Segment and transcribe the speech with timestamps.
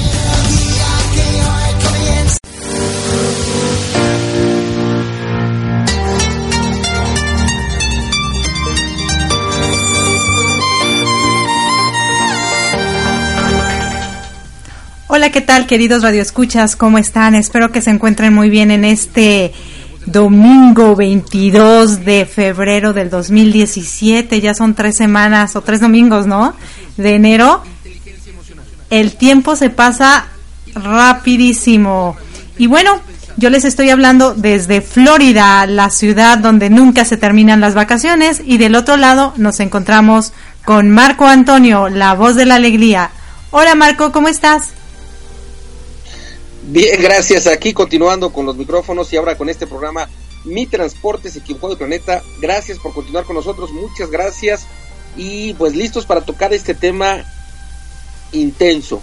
[15.08, 16.76] Hola, ¿qué tal, queridos radioescuchas?
[16.76, 17.36] ¿Cómo están?
[17.36, 19.54] Espero que se encuentren muy bien en este
[20.06, 24.42] domingo 22 de febrero del 2017.
[24.42, 26.56] Ya son tres semanas o tres domingos, ¿no?
[26.98, 27.64] De enero.
[28.90, 30.28] El tiempo se pasa
[30.76, 32.18] rapidísimo.
[32.58, 33.00] Y bueno,
[33.38, 38.42] yo les estoy hablando desde Florida, la ciudad donde nunca se terminan las vacaciones.
[38.46, 40.34] Y del otro lado nos encontramos
[40.66, 43.12] con Marco Antonio, la voz de la alegría.
[43.52, 44.70] Hola Marco, ¿cómo estás?
[46.64, 47.48] Bien, gracias.
[47.48, 50.08] Aquí continuando con los micrófonos y ahora con este programa
[50.46, 52.22] Mi Transporte se equivocó de planeta.
[52.40, 54.68] Gracias por continuar con nosotros, muchas gracias.
[55.18, 57.24] Y pues listos para tocar este tema
[58.32, 59.02] intenso.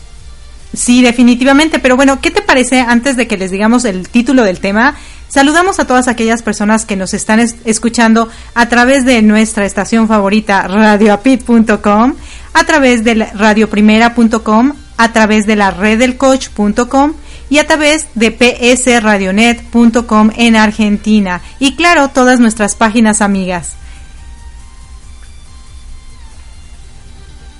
[0.75, 4.61] Sí, definitivamente, pero bueno, ¿qué te parece antes de que les digamos el título del
[4.61, 4.97] tema?
[5.29, 10.67] Saludamos a todas aquellas personas que nos están escuchando a través de nuestra estación favorita
[10.69, 12.15] radioapit.com,
[12.55, 17.15] a través de radioprimera.com, a través de la red del coach.com
[17.51, 23.75] y a través de psradionet.com en Argentina y claro, todas nuestras páginas amigas.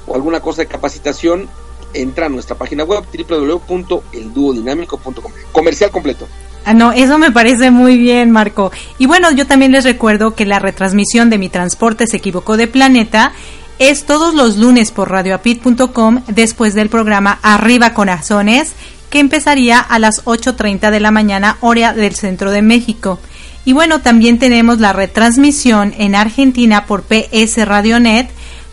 [0.10, 1.48] o alguna cosa de capacitación,
[1.94, 5.32] entra a nuestra página web www.elduodinámico.com.
[5.52, 6.28] Comercial completo.
[6.66, 8.74] Ah, no, eso me parece muy bien, Marco.
[8.98, 12.68] Y bueno, yo también les recuerdo que la retransmisión de Mi Transporte se equivocó de
[12.68, 13.32] planeta
[13.80, 18.74] es todos los lunes por radioapit.com después del programa Arriba Corazones,
[19.10, 23.20] que empezaría a las 8.30 de la mañana, hora del centro de México.
[23.64, 28.30] Y bueno, también tenemos la retransmisión en Argentina por PS Radionet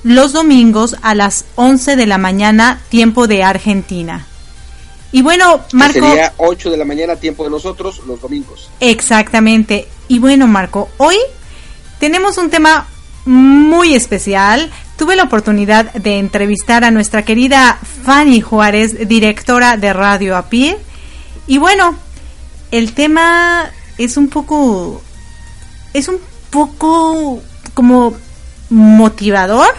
[0.06, 4.24] los domingos a las 11 de la mañana, tiempo de Argentina.
[5.10, 5.94] Y bueno, Marco.
[5.94, 8.70] Sería 8 de la mañana, tiempo de nosotros, los domingos.
[8.78, 9.88] Exactamente.
[10.06, 11.16] Y bueno, Marco, hoy
[11.98, 12.86] tenemos un tema
[13.24, 14.70] muy especial.
[14.96, 20.76] Tuve la oportunidad de entrevistar a nuestra querida Fanny Juárez, directora de Radio API.
[21.48, 21.96] Y bueno,
[22.70, 25.02] el tema es un poco.
[25.94, 26.20] Es un
[26.50, 27.40] poco
[27.74, 28.14] como
[28.70, 29.74] motivador,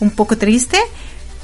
[0.00, 0.78] un poco triste.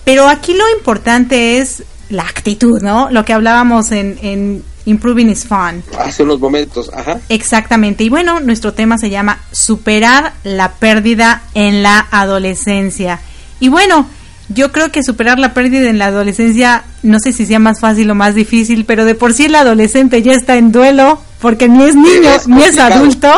[0.04, 3.08] Pero aquí lo importante es la actitud, ¿no?
[3.10, 5.82] Lo que hablábamos en, en Improving is Fun.
[5.98, 7.20] Hace unos momentos, ajá.
[7.28, 8.04] Exactamente.
[8.04, 13.20] Y bueno, nuestro tema se llama Superar la pérdida en la adolescencia.
[13.60, 14.06] Y bueno,
[14.50, 18.10] yo creo que superar la pérdida en la adolescencia, no sé si sea más fácil
[18.10, 21.82] o más difícil, pero de por sí el adolescente ya está en duelo, porque ni
[21.84, 23.32] es niño, ni es adulto.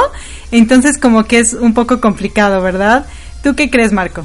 [0.51, 3.07] Entonces como que es un poco complicado, ¿verdad?
[3.43, 4.25] ¿Tú qué crees, Marco?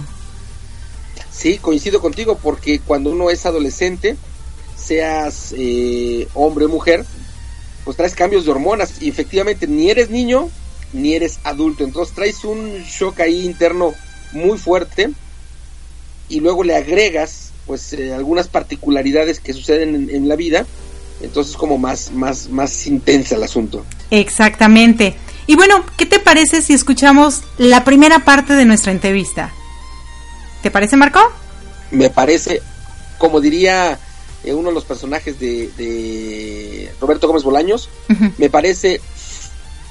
[1.42, 4.16] Sí, coincido contigo, porque cuando uno es adolescente,
[4.76, 7.04] seas eh, hombre o mujer,
[7.84, 10.52] pues traes cambios de hormonas y efectivamente ni eres niño
[10.94, 13.96] ni eres adulto, entonces traes un shock ahí interno
[14.34, 15.10] muy fuerte
[16.30, 20.68] y luego le agregas pues eh, algunas particularidades que suceden en, en, la vida,
[21.24, 23.84] entonces como más, más, más intensa el asunto.
[24.12, 25.16] Exactamente.
[25.48, 29.52] Y bueno, ¿qué te parece si escuchamos la primera parte de nuestra entrevista?
[30.62, 31.19] ¿Te parece, Marco?
[31.92, 32.62] Me parece,
[33.18, 34.00] como diría
[34.44, 38.34] eh, uno de los personajes de, de Roberto Gómez Bolaños, uh -huh.
[38.38, 39.02] me parece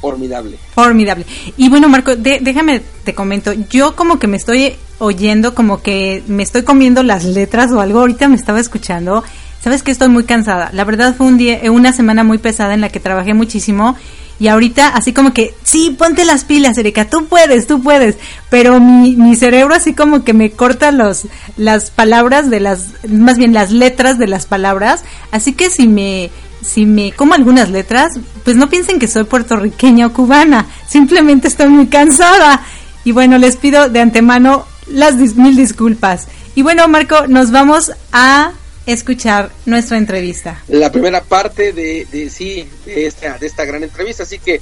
[0.00, 0.58] formidable.
[0.75, 1.26] Formidable.
[1.56, 6.22] Y bueno, Marco, de, déjame te comento, yo como que me estoy oyendo, como que
[6.26, 9.23] me estoy comiendo las letras o algo, ahorita me estaba escuchando.
[9.62, 10.70] Sabes que estoy muy cansada.
[10.73, 13.94] La verdad fue un día, una semana muy pesada en la que trabajé muchísimo
[14.40, 18.16] y ahorita así como que, sí, ponte las pilas, Erika, tú puedes, tú puedes,
[18.48, 21.26] pero mi, mi cerebro así como que me corta los,
[21.58, 26.31] las palabras de las, más bien las letras de las palabras, así que si me,
[26.62, 31.69] si me como algunas letras, pues no piensen que soy puertorriqueña o cubana, simplemente estoy
[31.69, 32.62] muy cansada.
[33.04, 36.28] Y bueno, les pido de antemano las mil disculpas.
[36.54, 38.52] Y bueno, Marco, nos vamos a
[38.86, 40.62] escuchar nuestra entrevista.
[40.68, 44.60] La primera parte de, de sí, de esta, de esta gran entrevista, así que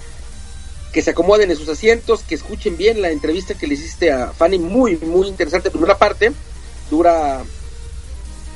[0.92, 4.32] que se acomoden en sus asientos, que escuchen bien la entrevista que le hiciste a
[4.32, 5.70] Fanny, muy, muy interesante.
[5.70, 6.32] Primera parte,
[6.90, 7.42] dura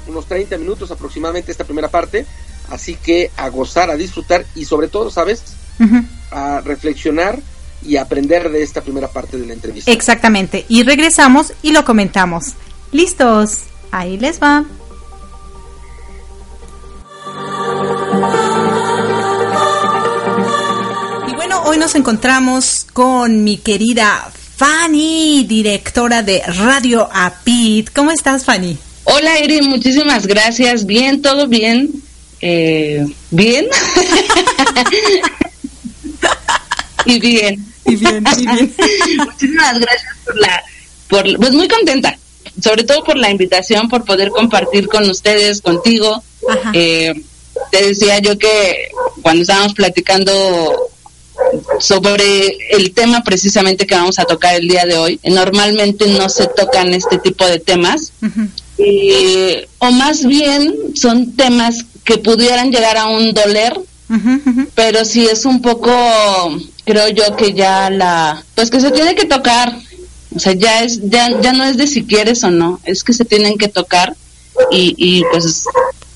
[0.08, 2.26] unos 30 minutos aproximadamente esta primera parte,
[2.70, 5.42] así que a gozar, a disfrutar y sobre todo, ¿sabes?
[5.78, 6.06] Uh -huh.
[6.30, 7.38] A reflexionar
[7.82, 9.90] y aprender de esta primera parte de la entrevista.
[9.90, 12.54] Exactamente, y regresamos y lo comentamos.
[12.92, 13.58] ¿Listos?
[13.90, 14.64] Ahí les va.
[21.72, 27.88] Hoy nos encontramos con mi querida Fanny, directora de Radio Apit.
[27.94, 28.76] ¿Cómo estás, Fanny?
[29.04, 30.84] Hola, Eri, muchísimas gracias.
[30.84, 31.88] Bien, todo bien.
[32.42, 33.66] Eh, bien.
[37.06, 37.66] y bien.
[37.86, 38.74] Y bien, y bien.
[39.16, 40.62] muchísimas gracias por la,
[41.08, 42.18] por, pues muy contenta,
[42.62, 46.22] sobre todo por la invitación, por poder compartir con ustedes, contigo.
[46.74, 47.14] Eh,
[47.70, 48.90] te decía yo que
[49.22, 50.91] cuando estábamos platicando
[51.80, 56.46] sobre el tema precisamente que vamos a tocar el día de hoy, normalmente no se
[56.46, 58.48] tocan este tipo de temas, uh -huh.
[58.78, 64.68] eh, o más bien son temas que pudieran llegar a un doler, uh -huh.
[64.74, 65.90] pero sí es un poco,
[66.84, 69.76] creo yo que ya la, pues que se tiene que tocar,
[70.34, 73.12] o sea, ya es, ya, ya no es de si quieres o no, es que
[73.12, 74.14] se tienen que tocar
[74.70, 75.64] y, y pues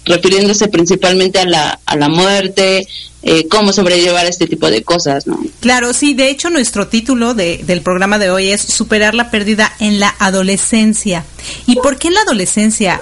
[0.07, 2.87] refiriéndose principalmente a la, a la muerte,
[3.23, 5.39] eh, cómo sobrellevar este tipo de cosas, ¿no?
[5.59, 9.73] Claro, sí, de hecho nuestro título de, del programa de hoy es Superar la pérdida
[9.81, 11.25] en la adolescencia.
[11.67, 13.01] ¿Y por qué en la adolescencia?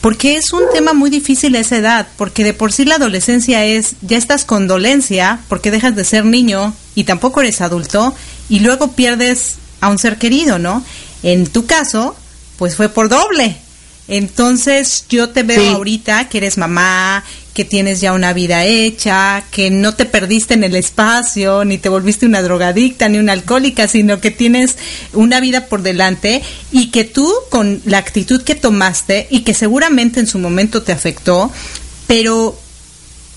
[0.00, 3.64] Porque es un tema muy difícil a esa edad, porque de por sí la adolescencia
[3.64, 8.12] es, ya estás con dolencia, porque dejas de ser niño y tampoco eres adulto,
[8.48, 10.82] y luego pierdes a un ser querido, ¿no?
[11.22, 12.16] En tu caso,
[12.58, 13.56] pues fue por doble,
[14.10, 15.68] entonces yo te veo sí.
[15.68, 17.24] ahorita que eres mamá,
[17.54, 21.88] que tienes ya una vida hecha, que no te perdiste en el espacio, ni te
[21.88, 24.76] volviste una drogadicta, ni una alcohólica, sino que tienes
[25.12, 30.18] una vida por delante y que tú con la actitud que tomaste y que seguramente
[30.18, 31.52] en su momento te afectó,
[32.06, 32.58] pero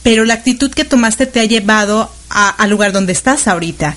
[0.01, 3.95] pero la actitud que tomaste te ha llevado al lugar donde estás ahorita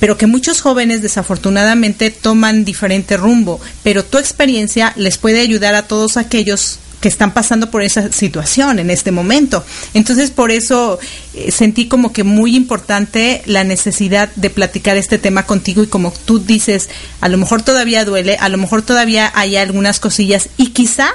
[0.00, 5.86] pero que muchos jóvenes desafortunadamente toman diferente rumbo, pero tu experiencia les puede ayudar a
[5.86, 9.64] todos aquellos que están pasando por esa situación en este momento.
[9.94, 10.98] Entonces, por eso
[11.34, 16.12] eh, sentí como que muy importante la necesidad de platicar este tema contigo y como
[16.24, 16.88] tú dices,
[17.20, 21.10] a lo mejor todavía duele, a lo mejor todavía hay algunas cosillas y quizá,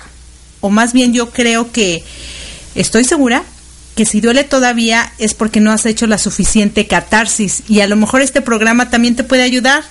[0.61, 2.03] o más bien yo creo que
[2.75, 3.43] estoy segura
[3.95, 7.95] que si duele todavía es porque no has hecho la suficiente catarsis y a lo
[7.95, 9.83] mejor este programa también te puede ayudar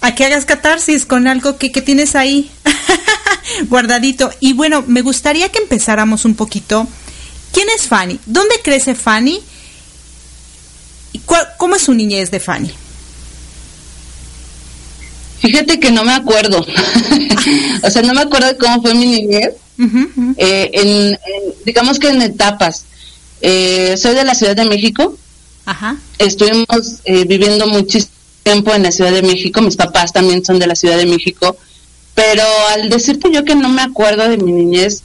[0.00, 2.50] a que hagas catarsis con algo que, que tienes ahí
[3.68, 4.30] guardadito.
[4.40, 6.86] Y bueno, me gustaría que empezáramos un poquito.
[7.52, 8.18] ¿Quién es Fanny?
[8.26, 9.40] ¿Dónde crece Fanny?
[11.12, 11.20] ¿Y
[11.56, 12.70] ¿Cómo es su niñez de Fanny?
[15.40, 16.58] Fíjate que no me acuerdo.
[17.82, 19.50] o sea, no me acuerdo de cómo fue mi niñez.
[20.36, 21.18] Eh, en,
[21.64, 22.84] digamos que en etapas.
[23.46, 25.18] Eh, soy de la Ciudad de México.
[25.66, 25.98] Ajá.
[26.16, 28.10] Estuvimos eh, viviendo muchísimo
[28.42, 29.60] tiempo en la Ciudad de México.
[29.60, 31.54] Mis papás también son de la Ciudad de México.
[32.14, 35.02] Pero al decirte yo que no me acuerdo de mi niñez,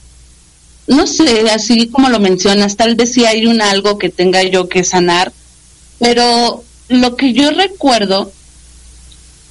[0.88, 4.69] no sé, así como lo mencionas, tal vez sí hay un algo que tenga yo
[4.69, 5.34] que sanar.
[6.00, 8.31] Pero lo que yo recuerdo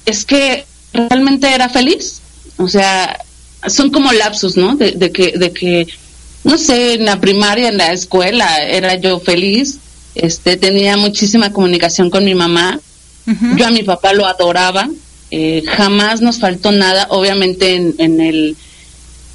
[0.07, 2.21] es que realmente era feliz.
[2.57, 3.23] O sea,
[3.67, 4.75] son como lapsus, ¿no?
[4.75, 5.87] De, de que, de que
[6.43, 9.79] no sé, en la primaria, en la escuela, era yo feliz,
[10.15, 12.79] este, tenía muchísima comunicación con mi mamá,
[13.57, 14.89] yo a mi papá lo adoraba,
[15.29, 18.57] eh, jamás nos faltó nada, obviamente en, el,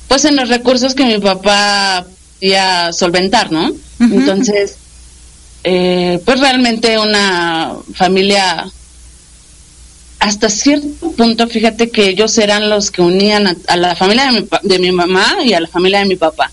[0.08, 2.04] pues en los recursos que mi papá
[2.40, 3.70] podía solventar, ¿no?
[4.00, 4.76] Entonces,
[5.62, 8.66] eh, pues realmente una familia
[10.18, 14.48] hasta cierto punto, fíjate que ellos eran los que unían a, la familia de mi,
[14.62, 16.50] de mi, mamá y a la familia de mi papá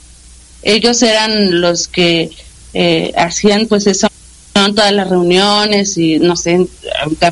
[0.63, 2.29] ellos eran los que
[2.73, 4.07] eh, hacían pues eso
[4.53, 6.67] todas las reuniones y no sé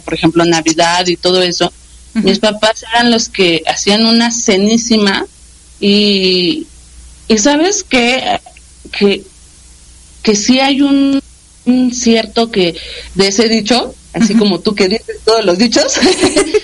[0.04, 1.72] por ejemplo navidad y todo eso.
[2.14, 5.26] Mis papás eran los que hacían una cenísima
[5.80, 6.66] y
[7.28, 8.40] y sabes que
[8.92, 9.24] que
[10.24, 11.22] que sí hay un,
[11.94, 12.76] cierto que
[13.14, 16.00] de ese dicho así como tú que dices todos los dichos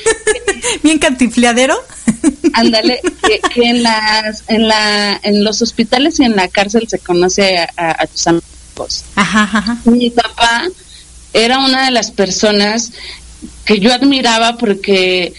[0.83, 1.75] bien cantifleadero
[2.53, 3.01] Ándale,
[3.53, 8.07] que, en las, en la, en los hospitales y en la cárcel se conoce a,
[8.07, 9.03] tus amigos.
[9.15, 10.67] Ajá, Mi papá
[11.33, 12.91] era una de las personas
[13.65, 15.33] que yo admiraba porque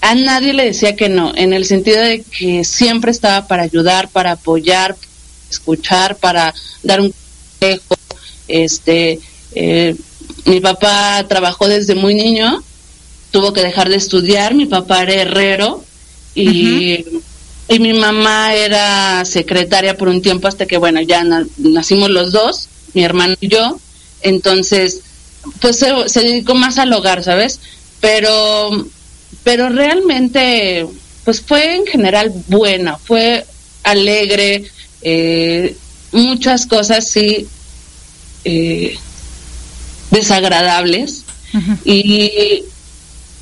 [0.00, 4.08] a nadie le decía que no, en el sentido de que siempre estaba para ayudar,
[4.08, 4.96] para apoyar,
[5.50, 7.14] escuchar, para dar un
[7.58, 7.94] consejo.
[8.46, 9.18] Este,
[9.54, 9.96] eh,
[10.44, 12.62] mi papá trabajó desde muy niño,
[13.30, 15.82] tuvo que dejar de estudiar, mi papá era herrero,
[16.34, 17.04] y,
[17.68, 21.24] y mi mamá era secretaria por un tiempo hasta que, bueno, ya
[21.58, 23.78] nacimos los dos, mi hermano y yo,
[24.22, 25.00] entonces,
[25.60, 27.60] pues se, se, dedicó más al hogar, ¿sabes?
[28.00, 28.86] Pero,
[29.42, 30.86] pero realmente,
[31.24, 33.46] pues fue en general buena, fue
[33.82, 34.64] alegre,
[35.02, 35.76] eh,
[36.12, 37.46] muchas cosas sí
[38.44, 38.98] eh,
[40.10, 41.22] desagradables.
[41.84, 42.64] Y,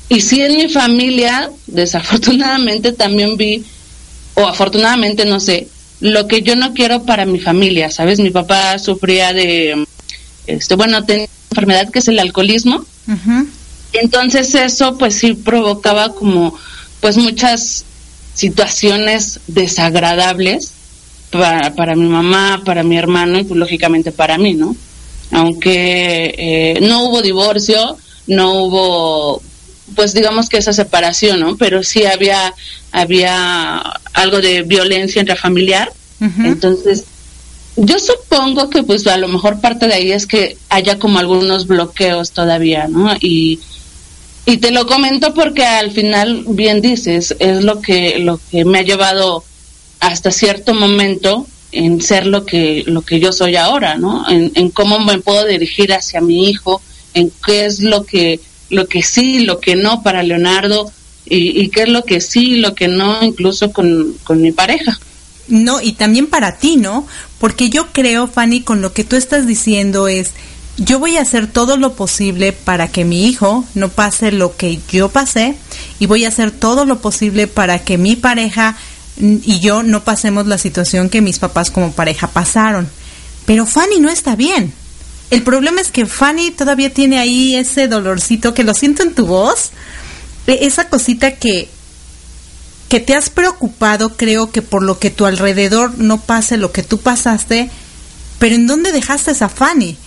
[0.09, 3.63] y sí en mi familia, desafortunadamente también vi,
[4.35, 5.67] o afortunadamente no sé,
[5.99, 8.19] lo que yo no quiero para mi familia, ¿sabes?
[8.19, 9.85] Mi papá sufría de,
[10.47, 12.85] este, bueno, tenía una enfermedad que es el alcoholismo.
[13.93, 16.57] Entonces eso pues sí provocaba como
[16.99, 17.85] pues muchas
[18.33, 20.71] situaciones desagradables
[21.31, 24.75] para, para mi mamá, para mi hermano y pues lógicamente para mí, ¿no?
[25.31, 29.41] Aunque eh, no hubo divorcio, no hubo
[29.95, 31.57] pues digamos que esa separación, ¿no?
[31.57, 32.53] Pero sí había,
[32.91, 33.77] había
[34.13, 35.91] algo de violencia intrafamiliar.
[36.19, 37.03] Entonces,
[37.75, 41.67] yo supongo que pues a lo mejor parte de ahí es que haya como algunos
[41.67, 43.13] bloqueos todavía, ¿no?
[43.19, 43.59] Y,
[44.45, 48.79] y te lo comento porque al final, bien dices, es lo que, lo que me
[48.79, 49.43] ha llevado
[49.99, 54.29] hasta cierto momento en ser lo que, lo que yo soy ahora, ¿no?
[54.29, 56.81] En, en cómo me puedo dirigir hacia mi hijo,
[57.13, 58.39] en qué es lo que
[58.73, 60.91] lo que sí, lo que no para Leonardo
[61.25, 64.99] y, qué es lo que sí, lo que no, incluso con, mi pareja.
[65.47, 67.07] No, y también para ti, ¿no?
[67.39, 70.31] Porque yo creo, Fanny, con lo que tú estás diciendo es,
[70.77, 74.79] yo voy a hacer todo lo posible para que mi hijo no pase lo que
[74.91, 75.55] yo pasé
[75.99, 78.75] y voy a hacer todo lo posible para que mi pareja
[79.17, 82.89] y yo no pasemos la situación que mis papás como pareja pasaron.
[83.45, 84.73] pero Fanny no está bien.
[85.33, 89.25] El problema es que Fanny todavía tiene ahí ese dolorcito que lo siento en tu
[89.25, 89.71] voz,
[90.45, 91.69] e, esa cosita que
[92.87, 96.83] que te has preocupado, creo que por lo que tu alrededor no pase lo que
[96.83, 97.71] tú pasaste,
[98.37, 99.97] pero ¿en dónde dejaste esa Fanny?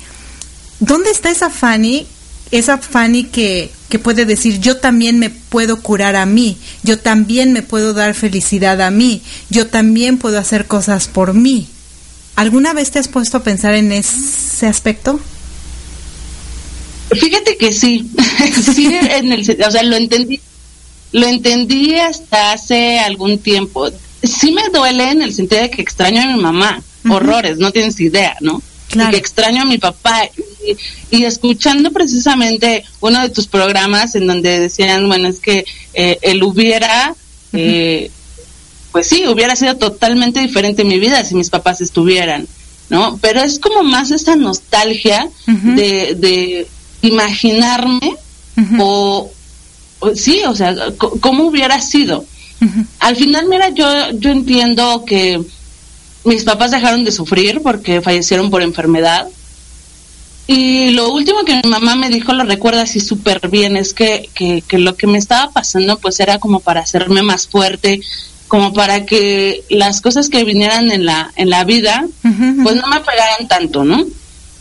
[0.79, 2.07] ¿Dónde está esa Fanny?
[2.53, 7.53] Esa Fanny que, que puede decir, yo también me puedo curar a mí, yo también
[7.53, 11.67] me puedo dar felicidad a mí, yo también puedo hacer cosas por mí.
[12.37, 15.19] ¿Alguna vez te has puesto a pensar en ese aspecto?
[17.11, 18.11] Fíjate que sí,
[18.75, 20.41] sí, en el, o sea, lo entendí,
[21.13, 23.89] lo entendí hasta hace algún tiempo.
[24.23, 27.99] Sí me duele en el sentido de que extraño a mi mamá, horrores, no tienes
[28.01, 28.61] idea, ¿no?
[28.89, 29.11] Claro.
[29.11, 30.29] Y que extraño a mi papá.
[31.11, 35.65] Y, escuchando precisamente uno de tus programas en donde decían, bueno, es que
[35.95, 37.15] eh, él hubiera,
[37.53, 38.11] eh,
[38.97, 42.49] pues sí, hubiera sido totalmente diferente mi vida si mis papás estuvieran,
[42.89, 43.19] ¿no?
[43.21, 46.67] Pero es como más esa nostalgia de, de,
[47.03, 48.17] imaginarme
[48.79, 49.31] o,
[50.15, 50.75] sí, o sea,
[51.21, 52.25] cómo hubiera sido.
[52.99, 55.43] Al final, mira, yo, yo entiendo que
[56.25, 59.29] mis papás dejaron de sufrir porque fallecieron por enfermedad.
[60.47, 64.31] Y lo último que mi mamá me dijo, lo recuerda así súper bien, es que,
[64.33, 68.01] que, que, lo que me estaba pasando pues era como para hacerme más fuerte,
[68.49, 73.01] como para que las cosas que vinieran en la, en la vida, pues no me
[73.01, 74.05] pegaran tanto, ¿no?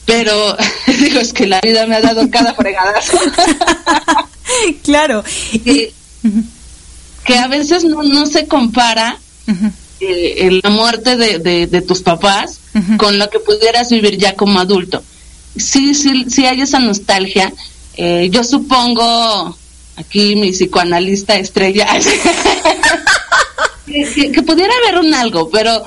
[0.06, 0.58] Pero
[1.00, 3.18] digo, es que la vida me ha dado cada fregadazo.
[4.84, 5.24] claro.
[5.64, 5.94] Que,
[7.26, 9.18] que, a veces no, no se compara
[10.00, 12.60] eh, la muerte de, de, tus papás
[12.98, 15.04] con lo que pudieras vivir ya como adulto.
[15.58, 17.54] Sí, sí, sí hay esa nostalgia.
[17.98, 19.58] Eh, yo supongo,
[19.96, 21.88] aquí mi psicoanalista estrella,
[23.86, 25.84] que, pudiera haber un algo, pero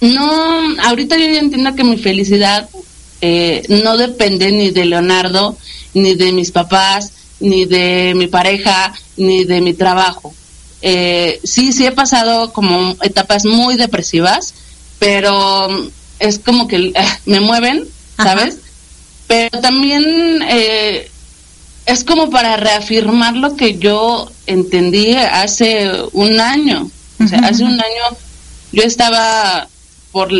[0.00, 2.68] no, ahorita yo ya entiendo que mi felicidad
[3.20, 5.56] eh, no depende ni de Leonardo,
[5.94, 10.34] ni de mis papás, ni de mi pareja, ni de mi trabajo.
[10.82, 14.54] Eh, sí, sí he pasado como etapas muy depresivas,
[14.98, 15.68] pero
[16.18, 16.92] es como que eh,
[17.24, 18.58] me mueven, ¿sabes?
[19.26, 20.04] Pero también
[20.48, 21.10] eh,
[21.86, 26.90] es como para reafirmar lo que yo entendí hace un año.
[27.24, 28.16] O sea, hace un año
[28.72, 29.68] yo estaba
[30.12, 30.30] por,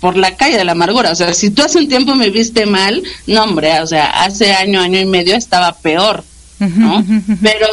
[0.00, 1.10] por la calle de la amargura.
[1.10, 4.52] O sea, si tú hace un tiempo me viste mal, no, hombre, o sea, hace
[4.52, 6.24] año, año y medio estaba peor,
[6.60, 7.04] ¿no?
[7.42, 7.66] Pero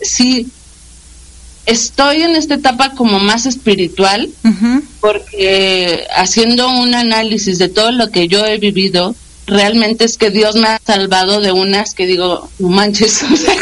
[0.00, 0.48] sí,
[1.66, 4.30] estoy en esta etapa como más espiritual,
[5.00, 9.14] porque haciendo un análisis de todo lo que yo he vivido,
[9.46, 13.54] realmente es que Dios me ha salvado de unas que digo, no manches, o sea,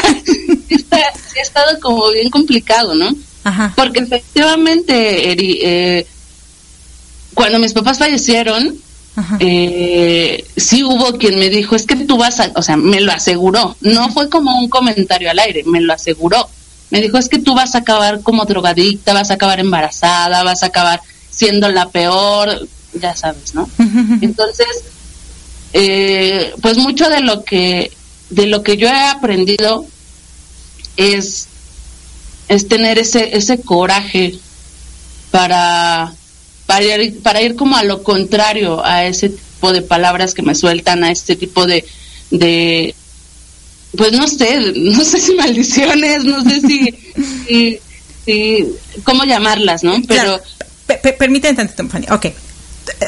[1.01, 3.09] ha estado como bien complicado, ¿no?
[3.75, 6.07] Porque efectivamente, eh,
[7.33, 8.77] cuando mis papás fallecieron,
[9.39, 13.11] eh, sí hubo quien me dijo, es que tú vas a, o sea, me lo
[13.11, 16.47] aseguró, no fue como un comentario al aire, me lo aseguró.
[16.89, 20.61] Me dijo, es que tú vas a acabar como drogadicta, vas a acabar embarazada, vas
[20.61, 23.67] a acabar siendo la peor, ya sabes, ¿no?
[24.21, 24.67] Entonces,
[25.73, 27.91] eh, pues mucho de lo que
[28.29, 29.85] de lo que yo he aprendido
[30.97, 31.47] es
[32.47, 34.35] es tener ese ese coraje
[35.31, 36.13] para
[36.65, 40.55] para ir, para ir como a lo contrario a ese tipo de palabras que me
[40.55, 41.85] sueltan a este tipo de
[42.33, 42.95] de,
[43.95, 47.79] pues no sé, no sé si maldiciones, no sé si,
[48.25, 48.65] si,
[49.03, 50.01] cómo llamarlas, ¿no?
[50.07, 50.41] Pero...
[51.17, 52.07] permíteme tantito, Fanny.
[52.09, 52.27] Ok.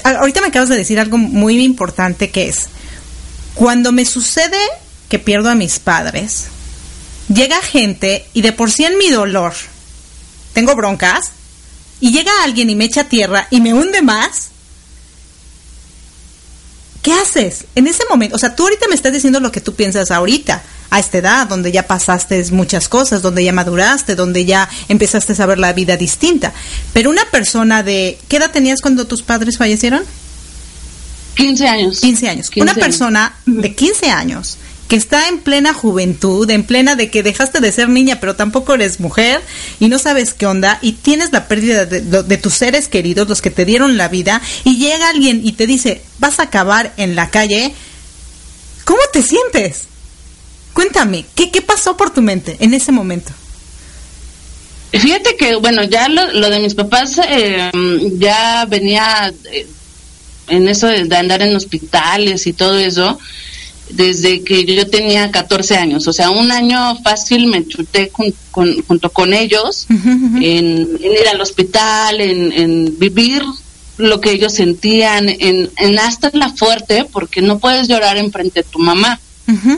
[0.04, 2.68] Ahorita me acabas de decir algo muy importante que es,
[3.54, 4.60] cuando me sucede
[5.10, 6.46] que pierdo a mis padres,
[7.34, 9.54] llega gente y de por sí en mi dolor
[10.54, 11.32] tengo broncas,
[12.00, 14.50] y llega alguien y me echa tierra y me hunde más,
[17.02, 18.36] ¿qué haces en ese momento?
[18.36, 21.48] O sea, tú ahorita me estás diciendo lo que tú piensas ahorita, a esta edad,
[21.48, 25.98] donde ya pasaste muchas cosas, donde ya maduraste, donde ya empezaste a saber la vida
[25.98, 26.54] distinta.
[26.94, 28.18] Pero una persona de...
[28.28, 30.04] ¿Qué edad tenías cuando tus padres fallecieron?
[31.36, 32.00] 15 años.
[32.00, 32.52] 15 años.
[32.56, 37.60] una persona de 15 años que está en plena juventud, en plena de que dejaste
[37.60, 39.42] de ser niña, pero tampoco eres mujer
[39.80, 43.42] y no sabes qué onda y tienes la pérdida de, de, tus seres queridos, los
[43.42, 47.16] que te dieron la vida, y llega alguien y te dice, vas a acabar en
[47.16, 47.74] la calle,
[48.84, 49.88] ¿cómo te sientes?
[50.76, 53.32] Cuéntame, ¿qué, qué pasó por tu mente en ese momento?
[54.92, 57.72] Fíjate que, bueno, ya lo, de mis papás eh,
[58.18, 59.68] ya venía eh,
[60.50, 63.18] en eso de, andar en hospitales y todo eso
[63.90, 66.10] desde que yo tenía 14 años.
[66.10, 68.12] O sea, un año fácil me chuté
[68.52, 73.44] junto con ellos en, ir al hospital, en, vivir
[73.96, 78.70] lo que ellos sentían, en, en hasta la fuerte, porque no puedes llorar enfrente de
[78.70, 79.22] tu mamá.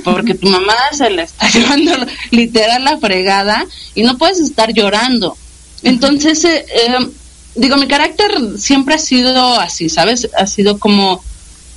[0.03, 1.91] Porque tu mamá se le está llevando
[2.31, 5.37] literal la fregada y no puedes estar llorando.
[5.83, 7.09] Entonces, eh, eh,
[7.55, 10.29] digo, mi carácter siempre ha sido así, ¿sabes?
[10.37, 11.23] Ha sido como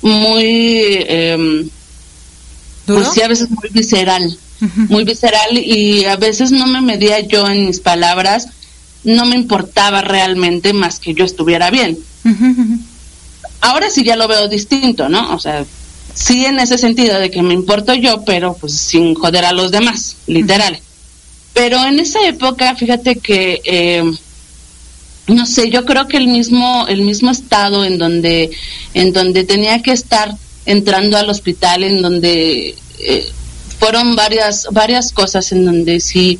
[0.01, 1.67] muy, eh,
[2.85, 4.37] pues sí, a veces muy visceral,
[4.89, 8.47] muy visceral y a veces no me medía yo en mis palabras,
[9.03, 11.97] no me importaba realmente más que yo estuviera bien.
[13.61, 15.35] Ahora sí ya lo veo distinto, ¿no?
[15.35, 15.65] O sea,
[16.13, 19.71] sí en ese sentido de que me importo yo, pero pues sin joder a los
[19.71, 20.79] demás, literal.
[21.53, 24.03] Pero en esa época, fíjate que, eh,
[25.27, 28.51] no sé, yo creo que el mismo, el mismo estado en donde,
[28.93, 33.31] en donde tenía que estar entrando al hospital, en donde eh,
[33.79, 36.39] fueron varias, varias cosas en donde sí,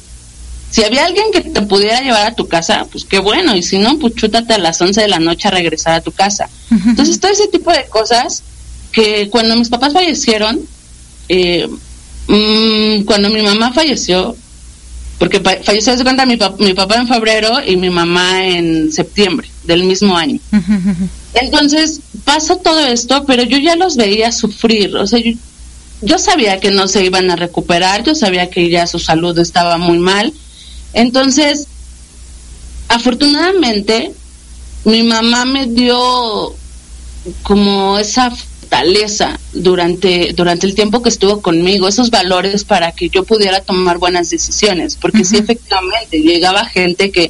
[0.70, 3.78] si había alguien que te pudiera llevar a tu casa, pues qué bueno, y si
[3.78, 6.50] no, pues chútate a las 11 de la noche a regresar a tu casa.
[6.70, 8.44] Entonces, todo ese tipo de cosas
[8.92, 10.60] que cuando mis papás fallecieron,
[11.30, 11.68] eh,
[12.28, 14.36] mm, cuando mi mamá falleció,
[15.18, 19.84] porque falleció de cuenta mi, mi papá en febrero y mi mamá en septiembre del
[19.84, 20.40] mismo año.
[21.34, 25.20] Entonces pasa todo esto, pero yo ya los veía sufrir, o sea,
[26.02, 29.78] yo, sabía que no se iban a recuperar, yo sabía que ya su salud estaba
[29.78, 30.34] muy mal.
[30.94, 31.68] Entonces,
[32.90, 34.12] afortunadamente,
[34.84, 36.56] mi mamá me dio
[37.44, 38.34] como esa
[38.72, 43.98] fortaleza durante, durante el tiempo que estuvo conmigo, esos valores para que yo pudiera tomar
[43.98, 47.30] buenas decisiones, porque si efectivamente llegaba gente que,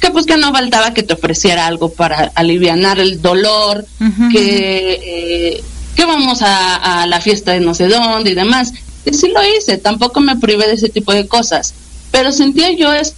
[0.00, 3.84] que pues que no faltaba que te ofreciera algo para aliviar el dolor,
[4.32, 8.72] que, eh, que vamos a, la fiesta de no sé dónde y demás.
[9.04, 11.74] Y sí lo hice, tampoco me privé de ese tipo de cosas,
[12.10, 13.12] pero sentía yo esa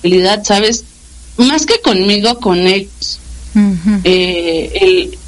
[0.00, 0.84] habilidad, ¿sabes?
[1.36, 3.20] Más que conmigo, con ellos.
[4.04, 5.18] eh, el,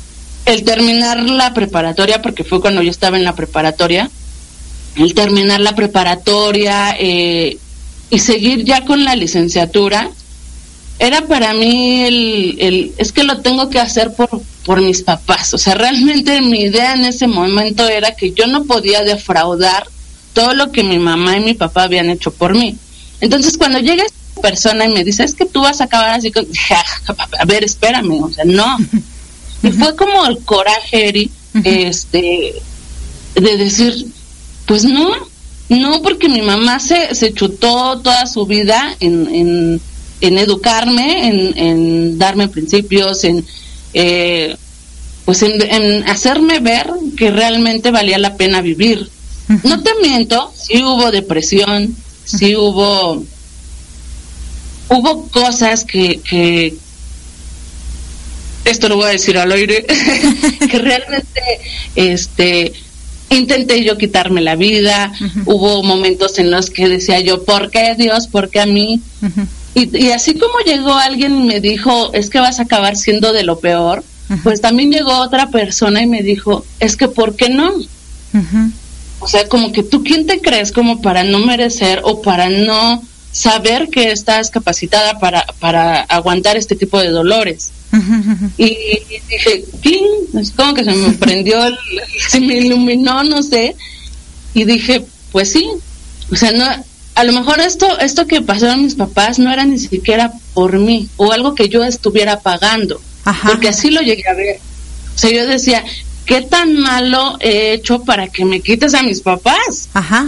[0.47, 4.11] el terminar la preparatoria, porque fue cuando yo estaba en la preparatoria,
[4.97, 7.59] el terminar la preparatoria eh,
[8.11, 10.11] y seguir ya con la licenciatura,
[10.99, 15.55] era para mí el, el, es que lo tengo que hacer por, por mis papás.
[15.55, 19.87] O sea, realmente mi idea en ese momento era que yo no podía defraudar
[20.35, 22.77] todo lo que mi mamá y mi papá habían hecho por mí.
[23.21, 26.31] Entonces, cuando llega esta persona y me dice, es que tú vas a acabar así
[26.31, 26.47] con,
[27.39, 28.77] a ver, espérame, o sea, no.
[29.63, 31.31] Y fue como el coraje, Eri,
[31.65, 32.55] este,
[33.35, 34.07] de decir,
[34.67, 35.11] pues no,
[35.69, 39.81] no, porque mi mamá se, se chutó toda su vida en,
[40.21, 43.45] en, educarme, en, en, darme principios, en,
[43.95, 44.57] eh,
[45.25, 49.09] pues en, hacerme ver que realmente valía la pena vivir.
[49.65, 53.25] No te miento, sí hubo depresión, sí hubo,
[54.89, 56.77] hubo cosas que, que,
[58.71, 59.85] esto lo voy a decir al aire,
[60.71, 61.43] que realmente
[61.95, 62.73] este
[63.31, 65.13] intenté yo quitarme la vida,
[65.47, 68.27] hubo momentos en los que decía yo, ¿por qué Dios?
[68.27, 69.01] ¿Por qué a mí?
[69.75, 73.33] y, y, así como llegó alguien y me dijo, es que vas a acabar siendo
[73.33, 74.03] de lo peor,
[74.43, 77.73] pues también llegó otra persona y me dijo, es que ¿por qué no?
[79.19, 83.03] O sea, como que tú quién te crees como para no merecer o para no
[83.33, 87.71] saber que estás capacitada para, para aguantar este tipo de dolores.
[88.57, 88.77] Y,
[89.29, 90.05] dije, ¿quién?
[90.39, 91.59] Es como que se me prendió,
[92.29, 93.75] se me iluminó, no sé.
[94.55, 95.67] Y dije, pues sí.
[96.33, 96.65] O sea, no,
[97.15, 101.09] a lo mejor esto, esto que pasaron mis papás no era ni siquiera por mí
[101.17, 103.01] o algo que yo estuviera pagando.
[103.47, 104.59] Porque así lo llegué a ver.
[105.15, 105.85] O sea, yo decía,
[106.25, 109.89] ¿qué tan malo he hecho para que me quites a mis papás?
[109.95, 110.27] Ajá.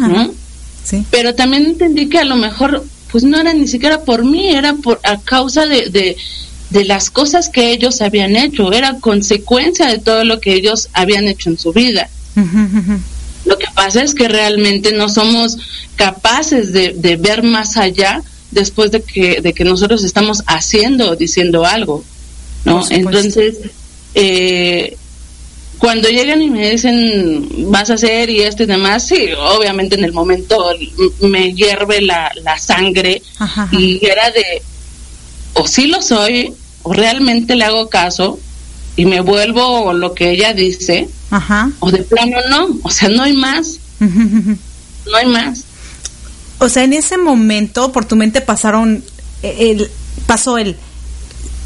[0.85, 1.05] Sí.
[1.11, 4.75] Pero también entendí que a lo mejor, pues no era ni siquiera por mí, era
[4.75, 6.17] por a causa de de
[6.85, 11.51] las cosas que ellos habían hecho, era consecuencia de todo lo que ellos habían hecho
[11.51, 12.09] en su vida.
[13.45, 15.59] Lo que pasa es que realmente no somos
[15.97, 21.65] capaces de, ver más allá después de que, de que nosotros estamos haciendo o diciendo
[21.65, 22.05] algo,
[22.65, 22.85] ¿no?
[22.91, 23.57] Entonces,
[24.15, 24.97] eh,
[25.83, 30.05] cuando llegan y me dicen, vas a hacer y esto y demás, sí, obviamente en
[30.05, 30.71] el momento
[31.23, 33.21] me hierve la, la sangre
[33.73, 34.63] y era de,
[35.55, 38.39] o sí lo soy, o realmente le hago caso
[38.97, 41.09] y me vuelvo lo que ella dice,
[41.81, 45.65] o de plano no, o sea, no hay más, no hay más.
[46.59, 49.03] O sea, en ese momento por tu mente pasaron,
[49.43, 49.91] e, el,
[50.27, 50.77] pasó el,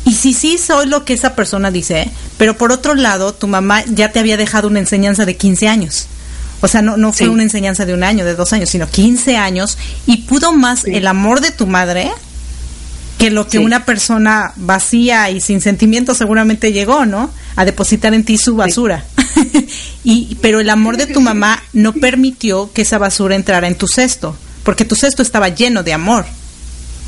[0.04, 3.84] y si sí soy lo que esa persona dice, pero por otro lado, tu mamá
[3.86, 6.06] ya te había dejado una enseñanza de 15 años.
[6.60, 9.36] O sea, no, no fue una enseñanza de un año, de dos años, sino 15
[9.36, 9.76] años,
[10.06, 12.10] y pudo más el amor de tu madre
[13.18, 17.30] que lo que una persona vacía y sin sentimientos seguramente llegó, ¿no?
[17.56, 19.04] A depositar en ti su basura.
[20.04, 23.88] y pero el amor de tu mamá no permitió que esa basura entrara en tu
[23.88, 26.26] cesto, porque tu cesto estaba lleno de amor,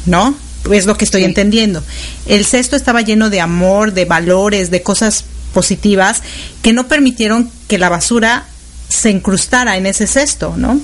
[0.06, 0.34] ¿no?
[0.72, 1.82] Es lo que estoy entendiendo.
[2.26, 6.22] El cesto estaba lleno de amor, de valores, de cosas positivas
[6.62, 8.46] que no permitieron que la basura
[8.88, 10.80] se incrustara en ese cesto, ¿no?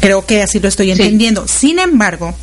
[0.00, 1.48] Creo que así lo estoy entendiendo.
[1.48, 2.36] Sin embargo,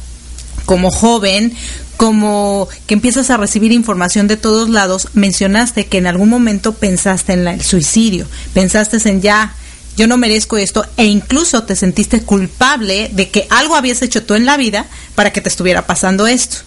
[0.67, 1.53] como joven,
[1.95, 7.33] como que empiezas a recibir información de todos lados, mencionaste que en algún momento pensaste
[7.33, 9.55] en el suicidio, pensaste en ya,
[9.95, 14.35] yo no merezco esto e incluso te sentiste culpable de que algo habías hecho tú
[14.35, 16.57] en la vida para que te estuviera pasando esto.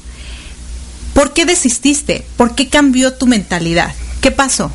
[1.12, 2.24] ¿Por qué desististe?
[2.38, 3.94] ¿Por qué cambió tu mentalidad?
[4.22, 4.72] ¿Qué pasó?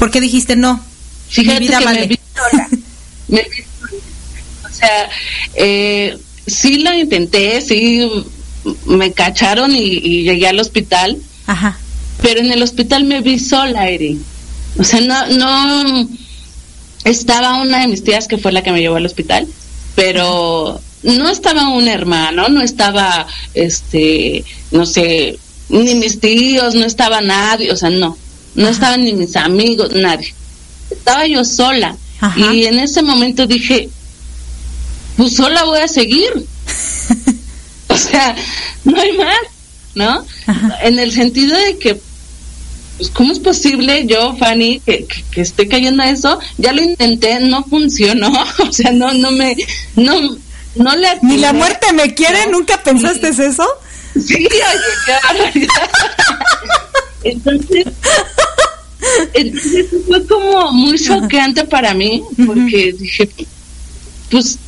[0.00, 0.84] ¿Por qué dijiste no?
[1.28, 2.18] Fíjate vida que me vi
[4.68, 5.08] o sea,
[5.54, 8.08] eh, sí lo intenté, sí
[8.86, 11.18] me cacharon y, llegué al hospital.
[11.46, 11.78] Ajá.
[12.22, 14.18] Pero en el hospital me vi sola, Eri.
[14.78, 16.08] O sea, no, no
[17.04, 19.46] estaba una de mis tías que fue la que me llevó al hospital,
[19.94, 27.20] pero no estaba un hermano, no estaba, este, no sé, ni mis tíos, no estaba
[27.20, 28.16] nadie, o sea, no,
[28.54, 30.34] no estaban ni mis amigos, nadie.
[30.90, 31.96] Estaba yo sola.
[32.36, 33.88] Y en ese momento dije,
[35.18, 36.32] pues sola voy a seguir.
[37.88, 38.36] o sea,
[38.84, 39.36] no hay más,
[39.96, 40.24] ¿no?
[40.82, 42.00] En el sentido de que,
[42.96, 46.38] pues, ¿cómo es posible yo, Fanny, que, que, esté cayendo a eso?
[46.56, 48.32] Ya lo intenté, no funcionó.
[48.68, 49.56] o sea, no, no me,
[49.96, 50.38] no,
[50.76, 51.08] no le...
[51.22, 53.66] Ni la muerte me quiere, ¿nunca pensaste eso?
[54.24, 55.68] Sí, oye,
[57.24, 57.86] entonces,
[59.34, 63.28] entonces fue como muy choqueante para mí, porque dije,
[64.30, 64.58] pues,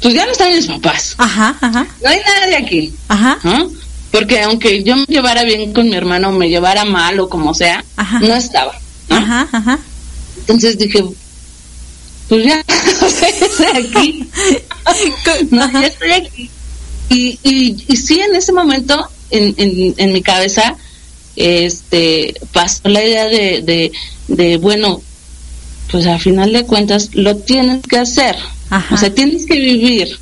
[0.00, 1.14] pues ya no están mis papás.
[1.18, 1.86] Ajá, ajá.
[2.02, 2.94] No hay nadie aquí.
[3.08, 3.38] Ajá.
[4.10, 7.84] Porque aunque yo me llevara bien con mi hermano, me llevara mal o como sea,
[8.20, 8.78] no estaba.
[9.08, 9.78] Ajá, ajá.
[10.40, 11.04] Entonces dije,
[12.28, 12.64] pues ya,
[13.40, 14.28] estoy aquí.
[15.50, 16.50] no, ya estoy aquí.
[17.08, 20.76] Y, y, y sí, en ese momento, en, en, en mi cabeza,
[21.36, 23.92] este, pasó la idea de, de,
[24.28, 25.00] de, bueno,
[25.90, 28.36] pues a final de cuentas lo tienes que hacer.
[28.90, 30.18] O sea, tienes que vivir.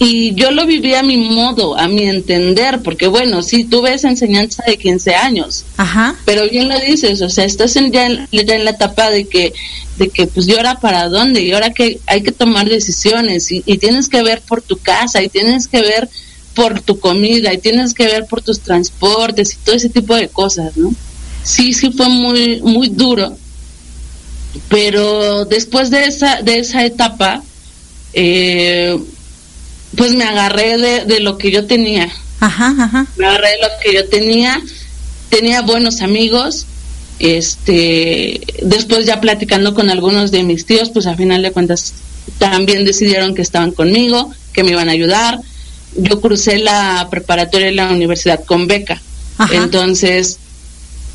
[0.00, 4.08] Y yo lo viví a mi modo, a mi entender, porque bueno, sí, tuve esa
[4.08, 6.14] enseñanza de 15 años, Ajá.
[6.24, 9.52] pero bien lo dices, o sea, estás en, ya, en, la etapa de que,
[9.96, 13.64] de que pues yo ahora para dónde, y ahora que hay que tomar decisiones, y,
[13.66, 16.08] y tienes que ver por tu casa, y tienes que ver
[16.54, 20.28] por tu comida, y tienes que ver por tus transportes, y todo ese tipo de
[20.28, 20.94] cosas, ¿no?
[21.42, 23.36] Sí, sí fue muy, muy duro,
[24.68, 27.42] pero después de esa, de esa etapa,
[28.12, 28.98] eh,
[29.96, 32.08] pues me agarré de, lo que yo tenía.
[32.40, 33.06] Ajá, ajá.
[33.16, 34.60] Me agarré de lo que yo tenía.
[35.28, 36.66] Tenía buenos amigos.
[37.18, 41.94] Este, después ya platicando con algunos de mis tíos, pues a final de cuentas
[42.38, 45.40] también decidieron que estaban conmigo, que me iban a ayudar.
[45.96, 49.00] Yo crucé la preparatoria en la universidad con beca.
[49.52, 50.38] Entonces,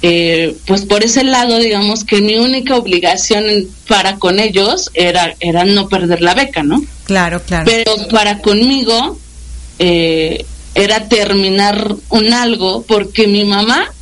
[0.06, 3.46] eh, pues por ese lado, digamos que mi única obligación
[3.88, 6.84] para con ellos era, era no perder la beca, ¿no?
[7.06, 7.63] Claro, claro.
[7.66, 9.18] Pero para conmigo
[9.80, 13.94] eh, era terminar un algo porque mi mamá,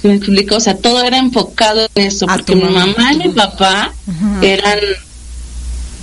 [0.00, 0.54] ¿se me explico?
[0.54, 3.92] O sea, todo era enfocado en eso, porque mi mamá y mi papá
[4.42, 4.78] eran,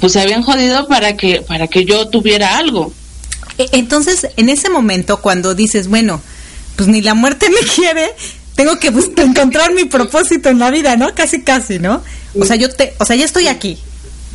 [0.02, 2.92] pues se habían jodido para que, para que yo tuviera algo.
[3.58, 6.22] E, entonces, en ese momento, cuando dices, bueno,
[6.76, 8.14] pues ni la muerte me quiere,
[8.56, 8.88] tengo que
[9.18, 11.14] encontrar mi propósito en la vida, ¿no?
[11.14, 12.02] Casi, casi, ¿no?
[12.40, 13.78] O sea, yo te, o sea, ya estoy aquí.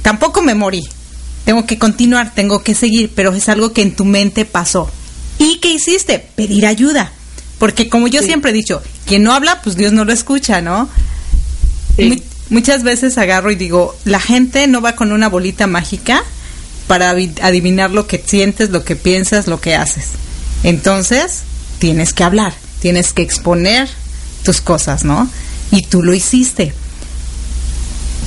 [0.03, 0.89] Tampoco me morí
[1.45, 4.91] tengo que continuar, tengo que seguir, pero es algo que en tu mente pasó.
[5.39, 6.19] ¿Y qué hiciste?
[6.19, 7.13] Pedir ayuda.
[7.59, 10.89] Porque como yo siempre he dicho, quien no habla, pues Dios no lo escucha, ¿no?
[12.49, 16.23] muchas veces agarro y digo, la gente no va con una bolita mágica
[16.87, 20.07] para adivinar lo que sientes, lo que piensas, lo que haces.
[20.63, 21.43] Entonces,
[21.79, 23.89] tienes que hablar, tienes que exponer
[24.45, 25.29] tus cosas, ¿no?
[25.71, 26.73] Y tú lo hiciste.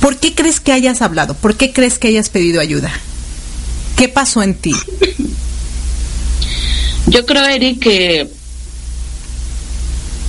[0.00, 1.34] ¿Por qué crees que hayas hablado?
[1.34, 2.92] ¿Por qué crees que hayas pedido ayuda?
[3.96, 4.74] ¿Qué pasó en ti?
[7.06, 8.28] Yo creo, Eric, que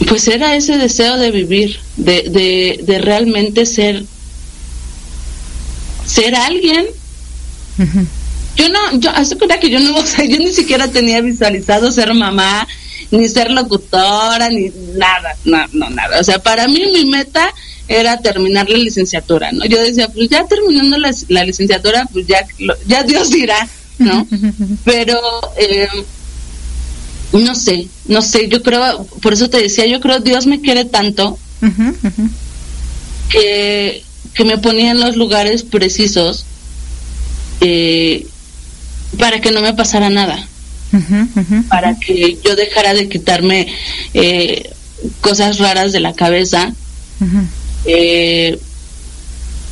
[0.07, 4.05] pues era ese deseo de vivir, de, de, realmente ser
[6.05, 6.85] ser alguien.
[8.55, 11.91] Yo no, yo hace cuenta que yo no, o sea, yo ni siquiera tenía visualizado
[11.91, 12.67] ser mamá,
[13.11, 16.19] ni ser locutora, ni nada, no, no, nada.
[16.19, 17.53] O sea, para mí mi meta
[17.87, 19.65] era terminar la licenciatura, ¿no?
[19.65, 22.45] Yo decía, pues ya terminando la, licenciatura, pues ya,
[22.87, 23.67] ya Dios dirá,
[23.99, 24.27] ¿no?
[24.83, 25.19] Pero,
[25.57, 25.87] eh,
[27.33, 30.85] no sé, no sé, yo creo, por eso te decía, yo creo Dios me quiere
[30.85, 31.37] tanto
[33.29, 36.45] que, que me ponía en los lugares precisos
[37.61, 38.27] eh,
[39.17, 40.47] para que no me pasara nada,
[41.69, 43.67] para que yo dejara de quitarme
[44.13, 44.69] eh,
[45.21, 46.73] cosas raras de la cabeza.
[47.85, 48.59] Eh,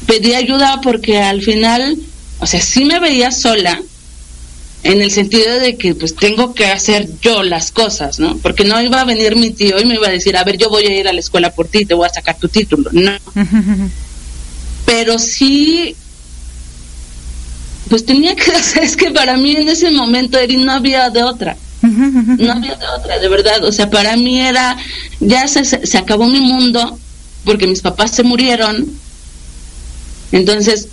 [0.05, 1.97] pedí ayuda porque al final,
[2.39, 3.81] o sea, sí me veía sola,
[4.83, 8.38] en el sentido de que pues tengo que hacer yo las cosas, ¿no?
[8.38, 10.69] Porque no iba a venir mi tío y me iba a decir, a ver, yo
[10.69, 13.13] voy a ir a la escuela por ti, te voy a sacar tu título, no.
[14.86, 15.95] Pero sí,
[17.89, 21.24] pues tenía que hacer, es que para mí en ese momento, Eri, no había de
[21.24, 21.58] otra.
[21.82, 23.63] No había de otra, de verdad.
[23.65, 24.78] O sea, para mí era,
[25.19, 26.98] ya se, se acabó mi mundo,
[27.43, 28.88] porque mis papás se murieron.
[30.32, 30.88] Entonces,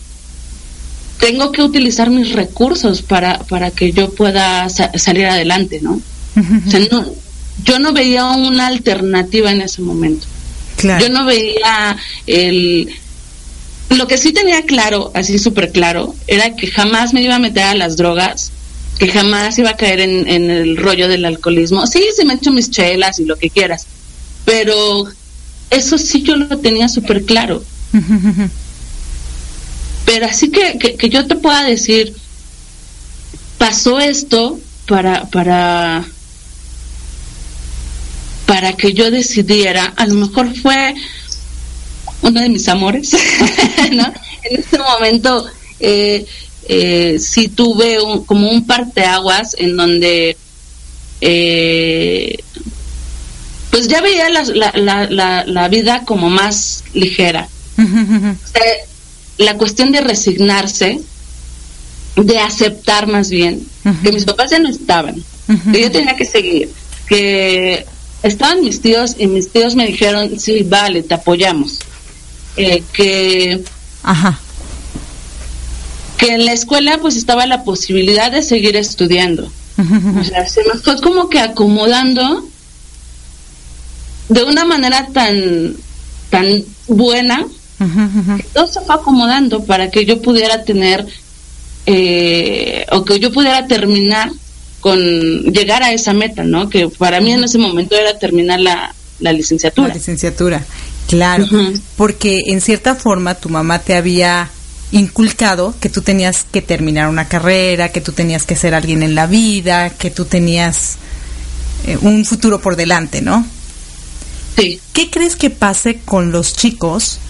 [1.20, 6.00] tengo que utilizar mis recursos para, para que yo pueda salir adelante, ¿no?
[6.66, 7.05] o sea, no,
[7.64, 10.26] yo no veía una alternativa en ese momento.
[10.83, 12.88] Yo no veía el...
[13.90, 17.64] Lo que sí tenía claro, así súper claro, era que jamás me iba a meter
[17.64, 18.53] a las drogas,
[18.98, 21.87] que jamás iba a caer en, el rollo del alcoholismo.
[21.87, 23.87] Sí, se me hecho mis chelas y lo que quieras,
[24.44, 25.07] pero
[25.70, 27.64] eso sí yo lo tenía súper claro.
[30.05, 32.14] Pero así que, que, yo te pueda decir,
[33.59, 36.05] pasó esto para, para,
[38.46, 40.94] para que yo decidiera, a lo mejor fue
[42.22, 43.12] uno de mis amores,
[43.92, 44.12] ¿no?
[44.42, 45.46] En este momento
[45.78, 46.26] eh,
[46.68, 50.37] eh, sí tuve como un parteaguas en donde
[51.20, 52.37] eh,
[53.70, 57.48] pues ya veía la, la, la, la, vida como más ligera
[59.40, 61.00] la cuestión de resignarse,
[62.16, 63.66] de aceptar más bien,
[64.02, 65.24] que mis papás ya no estaban,
[65.72, 66.70] que yo tenía que seguir,
[67.09, 67.87] que
[68.22, 71.78] estaban mis tíos y mis tíos me dijeron, sí, vale, te apoyamos.
[72.56, 73.62] Eh, que,
[74.02, 74.38] Ajá.
[76.18, 79.50] que en la escuela pues estaba la posibilidad de seguir estudiando.
[79.78, 82.46] O sea, se me fue como que acomodando
[84.28, 85.74] de una manera tan,
[86.28, 87.46] tan buena
[88.52, 91.06] todo se fue acomodando para que yo pudiera tener
[91.86, 94.30] eh, o que yo pudiera terminar
[94.80, 96.68] con llegar a esa meta, ¿no?
[96.68, 99.88] Que para mí en ese momento era terminar la, la licenciatura.
[99.88, 100.64] La licenciatura,
[101.06, 101.46] claro,
[101.96, 104.50] porque en cierta forma tu mamá te había
[104.92, 109.14] inculcado que tú tenías que terminar una carrera, que tú tenías que ser alguien en
[109.14, 110.96] la vida, que tú tenías
[111.87, 113.46] eh, un futuro por delante, ¿no?
[114.56, 114.80] Sí.
[114.92, 117.20] ¿Qué crees que pase con los chicos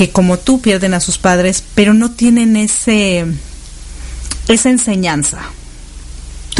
[0.00, 3.26] que como tú pierden a sus padres, pero no tienen ese
[4.48, 5.42] esa enseñanza.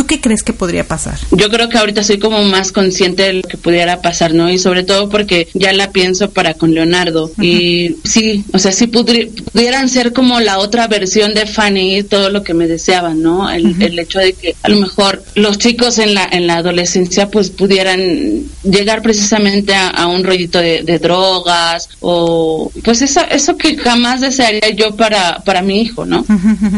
[0.00, 1.18] ¿Tú qué crees que podría pasar?
[1.30, 4.48] Yo creo que ahorita soy como más consciente de lo que pudiera pasar, ¿no?
[4.48, 7.30] Y sobre todo porque ya la pienso para con Leonardo.
[7.38, 12.30] Y sí, o sea, sí pudieran ser como la otra versión de Fanny y todo
[12.30, 13.50] lo que me deseaban, ¿no?
[13.50, 17.50] El, hecho de que a lo mejor los chicos en la, en la adolescencia pues
[17.50, 24.70] pudieran llegar precisamente a, un rollito de, drogas o pues eso, eso que jamás desearía
[24.70, 26.24] yo para, para mi hijo, ¿no?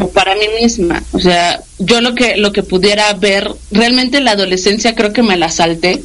[0.01, 1.01] O para mí misma.
[1.13, 5.37] O sea, yo lo que, lo que pudiera ver, realmente la adolescencia creo que me
[5.37, 6.03] la salté,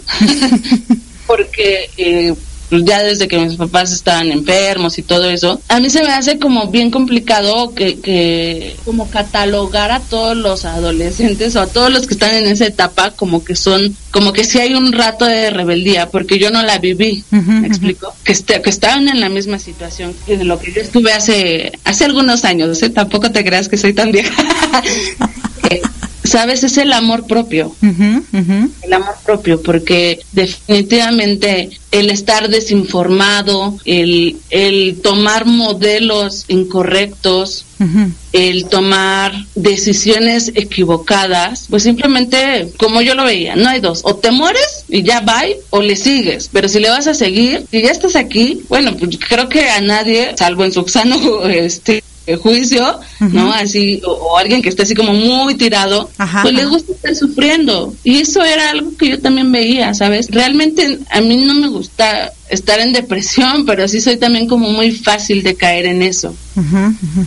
[1.27, 2.35] porque eh,
[2.71, 6.39] ya desde que mis papás estaban enfermos y todo eso, a mí se me hace
[6.39, 12.07] como bien complicado que, que como catalogar a todos los adolescentes o a todos los
[12.07, 15.51] que están en esa etapa como que son, como que si hay un rato de
[15.51, 18.15] rebeldía, porque yo no la viví, ¿me explico?
[18.25, 21.73] Que, este, que estaban en la misma situación que de lo que yo estuve hace,
[21.85, 22.91] hace algunos años, ¿eh?
[22.91, 24.35] tampoco te creas que soy tan vieja.
[25.71, 25.83] Eh,
[26.29, 27.75] sabes, es el amor propio.
[27.83, 37.65] El amor propio, porque definitivamente el estar desinformado, el, el tomar modelos incorrectos,
[38.33, 44.31] el tomar decisiones equivocadas, pues simplemente, como yo lo veía, no hay dos, o te
[44.31, 47.91] mueres y ya va, o le sigues, pero si le vas a seguir, y ya
[47.91, 51.17] estás aquí, bueno, pues creo que a nadie, salvo en su sano
[51.49, 52.03] este
[52.37, 53.53] juicio, ¿no?
[53.53, 56.11] Así, o, alguien que esté así como muy tirado,
[56.43, 57.95] pues le gusta estar sufriendo.
[58.05, 60.29] Y eso era algo que yo también veía, ¿sabes?
[60.31, 64.93] Realmente a mí no me gusta estar en depresión, pero sí soy también como muy
[64.93, 66.35] fácil de caer en eso.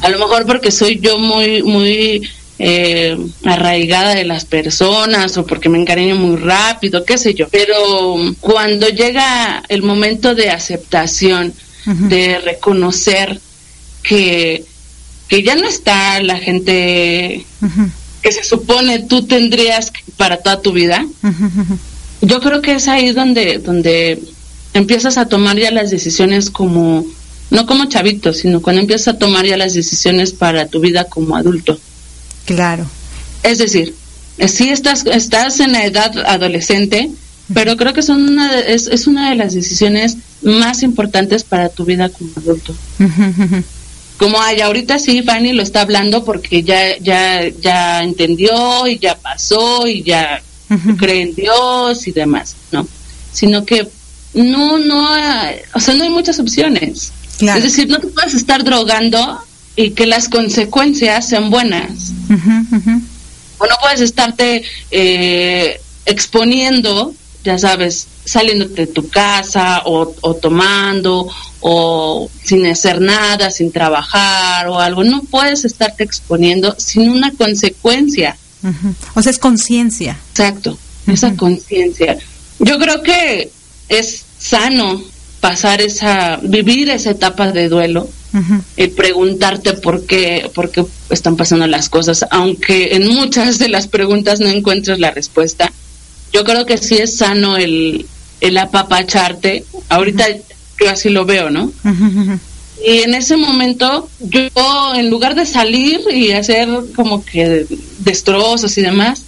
[0.01, 2.28] A lo mejor porque soy yo muy, muy
[2.59, 7.47] eh, arraigada de las personas o porque me encariño muy rápido, qué sé yo.
[7.49, 11.53] Pero cuando llega el momento de aceptación,
[11.86, 13.39] de reconocer
[14.03, 14.63] que
[15.32, 17.45] que ya no está la gente
[18.21, 21.05] que se supone tú tendrías para toda tu vida,
[22.21, 24.21] yo creo que es ahí donde, donde
[24.73, 27.05] empiezas a tomar ya las decisiones como,
[27.49, 31.38] no como chavito, sino cuando empiezas a tomar ya las decisiones para tu vida como
[31.38, 31.79] adulto.
[32.43, 32.86] Claro.
[33.41, 33.95] Es decir,
[34.49, 37.09] sí estás, estás en la edad adolescente,
[37.53, 41.86] pero creo que son una es, es una de las decisiones más importantes para tu
[41.86, 42.75] vida como adulto.
[44.22, 49.15] Como ay, ahorita sí Fanny lo está hablando porque ya ya ya entendió y ya
[49.15, 50.43] pasó y ya
[50.99, 52.88] cree en Dios y demás, ¿no?
[53.34, 53.88] Sino que
[54.36, 55.09] no no
[55.74, 57.11] o sea, no hay muchas opciones.
[57.39, 59.43] Es decir, no te puedes estar drogando
[59.76, 62.11] y que las consecuencias sean buenas.
[63.57, 64.61] O no puedes estarte
[64.91, 70.05] eh, exponiendo, ya sabes, saliendo de tu casa o,
[70.36, 71.28] tomando
[71.59, 75.03] o sin hacer nada, sin trabajar o algo.
[75.03, 78.38] No puedes estarte exponiendo sin una consecuencia.
[79.15, 80.17] O sea, es conciencia.
[80.32, 82.17] Exacto, esa conciencia.
[82.59, 83.51] Yo creo que
[83.89, 85.01] es sano
[85.39, 88.07] pasar esa, vivir esa etapa de duelo
[88.78, 93.88] y preguntarte por qué, por qué están pasando las cosas, aunque en muchas de las
[93.88, 95.74] preguntas no encuentres la respuesta.
[96.34, 98.05] Yo creo que sí es sano el,
[98.39, 99.65] el apapacharte.
[99.89, 100.25] Ahorita
[100.79, 101.71] yo así lo veo, ¿no?
[102.84, 104.49] Y en ese momento yo,
[104.95, 107.67] en lugar de salir y hacer como que
[107.99, 109.23] destrozos y demás,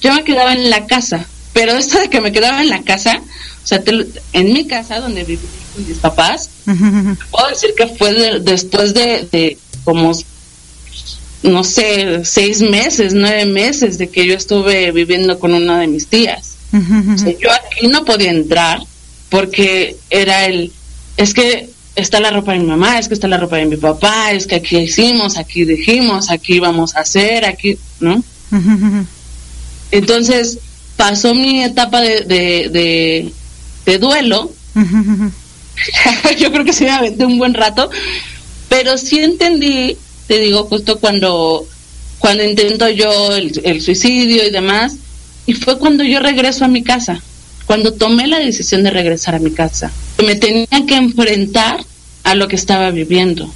[0.00, 1.26] yo me quedaba en la casa.
[1.52, 3.20] Pero esto de que me quedaba en la casa,
[3.64, 3.82] o sea,
[4.32, 5.40] en mi casa donde viví
[5.74, 6.50] con mis papás,
[7.30, 10.12] puedo decir que fue después de, de, como,
[11.42, 16.06] no sé, seis meses, nueve meses de que yo estuve viviendo con una de mis
[16.06, 16.56] tías.
[16.72, 18.80] o sea, yo aquí no podía entrar
[19.28, 20.72] porque era el,
[21.16, 23.76] es que está la ropa de mi mamá, es que está la ropa de mi
[23.76, 28.22] papá, es que aquí hicimos, aquí dijimos, aquí vamos a hacer, aquí, ¿no?
[29.90, 30.58] Entonces
[30.96, 33.32] pasó mi etapa de, de,
[33.86, 34.52] de duelo.
[36.38, 37.90] Yo creo que sí me aventé un buen rato,
[38.68, 39.96] pero sí entendí,
[40.30, 41.66] te digo, justo cuando,
[42.20, 44.94] cuando intento yo el, suicidio y demás,
[45.44, 47.20] y fue cuando yo regreso a mi casa,
[47.66, 49.90] cuando tomé la decisión de regresar a mi casa.
[50.24, 51.84] Me tenía que enfrentar
[52.22, 53.52] a lo que estaba viviendo,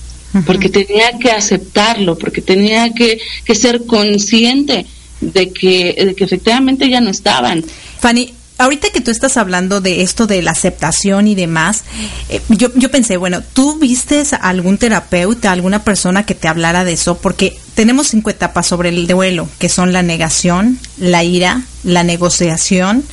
[0.46, 4.84] porque tenía que aceptarlo, porque tenía que, que ser consciente
[5.20, 7.64] de que, de que efectivamente ya no estaban.
[8.00, 11.84] Fanny, ahorita que tú estás hablando de esto de la aceptación y demás,
[12.28, 16.92] eh, yo, pensé, bueno, ¿tú vistes a algún terapeuta, alguna persona que te hablara de
[16.92, 17.18] eso?
[17.18, 23.04] Porque tenemos cinco etapas sobre el duelo, que son la negación, la ira, la negociación,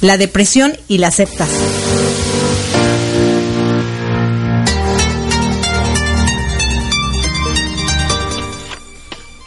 [0.00, 1.68] la depresión y la aceptación.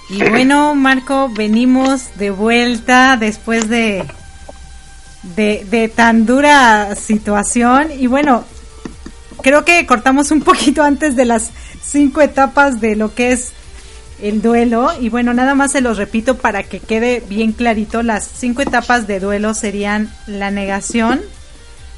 [0.10, 4.04] Y bueno, Marco, venimos de vuelta después de
[5.24, 7.90] de, de tan dura situación.
[7.98, 8.44] Y bueno,
[9.42, 11.52] creo que cortamos un poquito antes de las
[11.84, 13.52] cinco etapas de lo que es
[14.22, 14.92] el duelo.
[15.00, 18.04] Y bueno, nada más se los repito para que quede bien clarito.
[18.04, 21.22] Las cinco etapas de duelo serían la negación,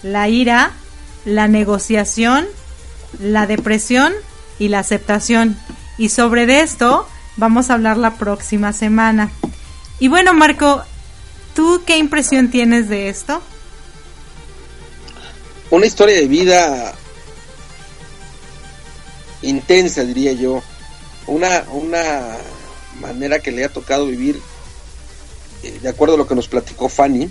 [0.02, 0.72] la ira,
[1.26, 2.46] la negociación,
[3.20, 4.14] la depresión
[4.60, 5.58] y la aceptación.
[5.98, 7.08] Y sobre esto
[7.38, 9.30] vamos a hablar la próxima semana.
[10.00, 10.84] Y bueno, Marco,
[11.56, 13.42] ¿Tú qué impresión tienes de esto?
[15.70, 16.94] Una historia de vida
[19.42, 20.62] intensa, diría yo.
[21.28, 22.38] Una, una
[23.00, 24.40] manera que le ha tocado vivir,
[25.64, 27.30] eh, de acuerdo a lo que nos platicó Fanny,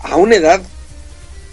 [0.00, 0.62] a una edad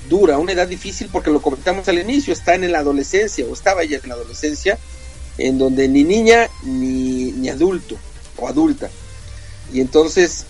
[0.07, 3.83] dura, una edad difícil, porque lo comentamos al inicio, está en la adolescencia, o estaba
[3.83, 4.77] ya en la adolescencia,
[5.37, 7.97] en donde ni niña ni, ni adulto
[8.37, 8.89] o adulta.
[9.71, 10.45] Y entonces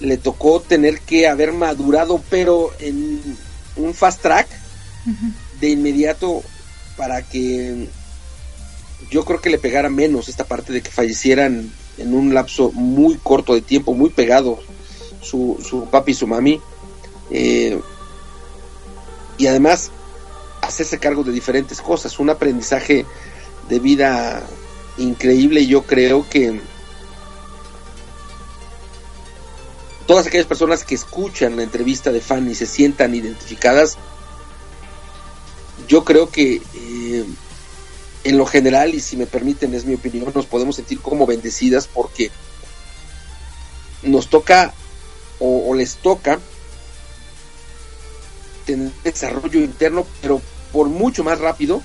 [0.00, 3.20] le tocó tener que haber madurado, pero en
[3.76, 4.48] un fast track
[5.60, 6.42] de inmediato
[6.96, 7.88] para que
[9.10, 13.16] yo creo que le pegara menos esta parte de que fallecieran en un lapso muy
[13.16, 14.58] corto de tiempo, muy pegado
[15.22, 16.60] su, su papi y su mami.
[17.30, 17.80] Eh,
[19.38, 19.90] y además
[20.62, 23.04] hacerse cargo de diferentes cosas, un aprendizaje
[23.68, 24.42] de vida
[24.98, 25.66] increíble.
[25.66, 26.60] Yo creo que
[30.06, 33.98] todas aquellas personas que escuchan la entrevista de Fanny se sientan identificadas,
[35.88, 37.24] yo creo que eh,
[38.24, 41.86] en lo general, y si me permiten, es mi opinión, nos podemos sentir como bendecidas
[41.86, 42.30] porque
[44.02, 44.72] nos toca
[45.38, 46.40] o, les toca
[48.64, 50.40] tener desarrollo interno, pero
[50.72, 51.82] por mucho más rápido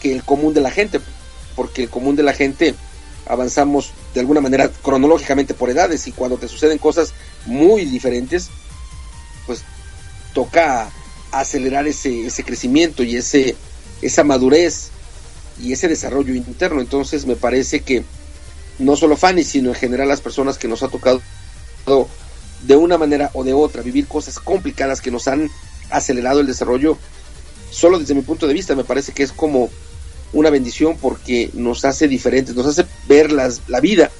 [0.00, 1.00] que el común de la gente,
[1.54, 2.74] porque el común de la gente
[3.28, 7.12] avanzamos de alguna manera cronológicamente por edades y cuando te suceden cosas
[7.46, 8.48] muy diferentes,
[9.46, 9.62] pues
[10.34, 10.90] toca
[11.30, 13.56] acelerar ese, ese crecimiento y ese,
[14.02, 14.88] esa madurez
[15.60, 16.80] y ese desarrollo interno.
[16.80, 18.04] Entonces me parece que
[18.78, 21.20] no solo Fanny, sino en general las personas que nos ha tocado
[22.62, 25.50] de una manera o de otra vivir cosas complicadas que nos han
[25.90, 26.98] acelerado el desarrollo,
[27.70, 29.70] solo desde mi punto de vista me parece que es como
[30.32, 34.10] una bendición porque nos hace diferentes, nos hace ver las, la vida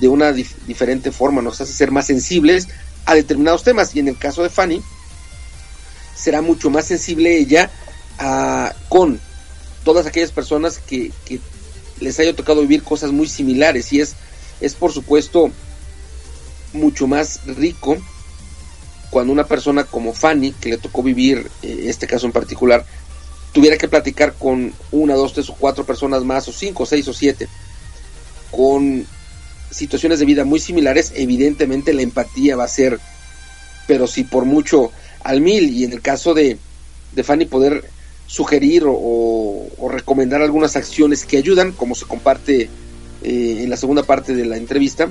[0.00, 2.68] de una diferente forma, nos hace ser más sensibles
[3.06, 3.94] a determinados temas.
[3.94, 4.82] Y en el caso de Fanny
[6.14, 7.70] será mucho más sensible ella
[8.18, 9.20] a, con
[9.84, 11.40] todas aquellas personas que, que
[12.00, 13.92] les haya tocado vivir cosas muy similares.
[13.92, 14.14] Y es,
[14.60, 15.50] es por supuesto
[16.72, 17.96] mucho más rico
[19.10, 22.86] cuando una persona como Fanny, que le tocó vivir eh, este caso en particular,
[23.52, 27.12] tuviera que platicar con una, dos, tres o cuatro personas más, o cinco, seis o
[27.12, 27.48] siete,
[28.50, 29.06] con
[29.70, 32.98] situaciones de vida muy similares, evidentemente la empatía va a ser,
[33.86, 34.90] pero si por mucho
[35.22, 36.58] al mil, y en el caso de,
[37.12, 37.84] de Fanny poder
[38.26, 42.70] sugerir o, recomendar algunas acciones que ayudan, como se comparte
[43.22, 45.08] eh, en la segunda parte de la entrevista,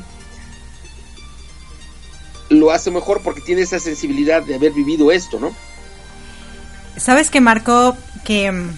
[2.49, 5.53] lo hace mejor porque tiene esa sensibilidad de haber vivido esto, ¿no?
[6.97, 7.95] Sabes que Marco,
[8.29, 8.69] mm,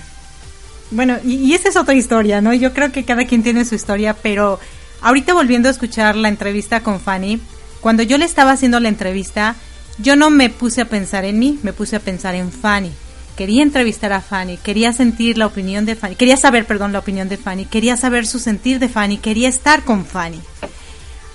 [0.92, 2.54] bueno, y, esa es otra historia, ¿no?
[2.54, 4.60] Yo creo que cada quien tiene su historia, pero
[5.02, 7.42] ahorita volviendo a escuchar la entrevista con Fanny,
[7.80, 9.56] cuando yo le estaba haciendo la entrevista,
[9.98, 12.92] yo no me puse a pensar en mí, me puse a pensar en Fanny.
[13.36, 17.30] Quería entrevistar a Fanny, quería sentir la opinión de Fanny, quería saber, perdón, la opinión
[17.30, 20.42] de Fanny, quería saber su sentir de Fanny, quería estar con Fanny.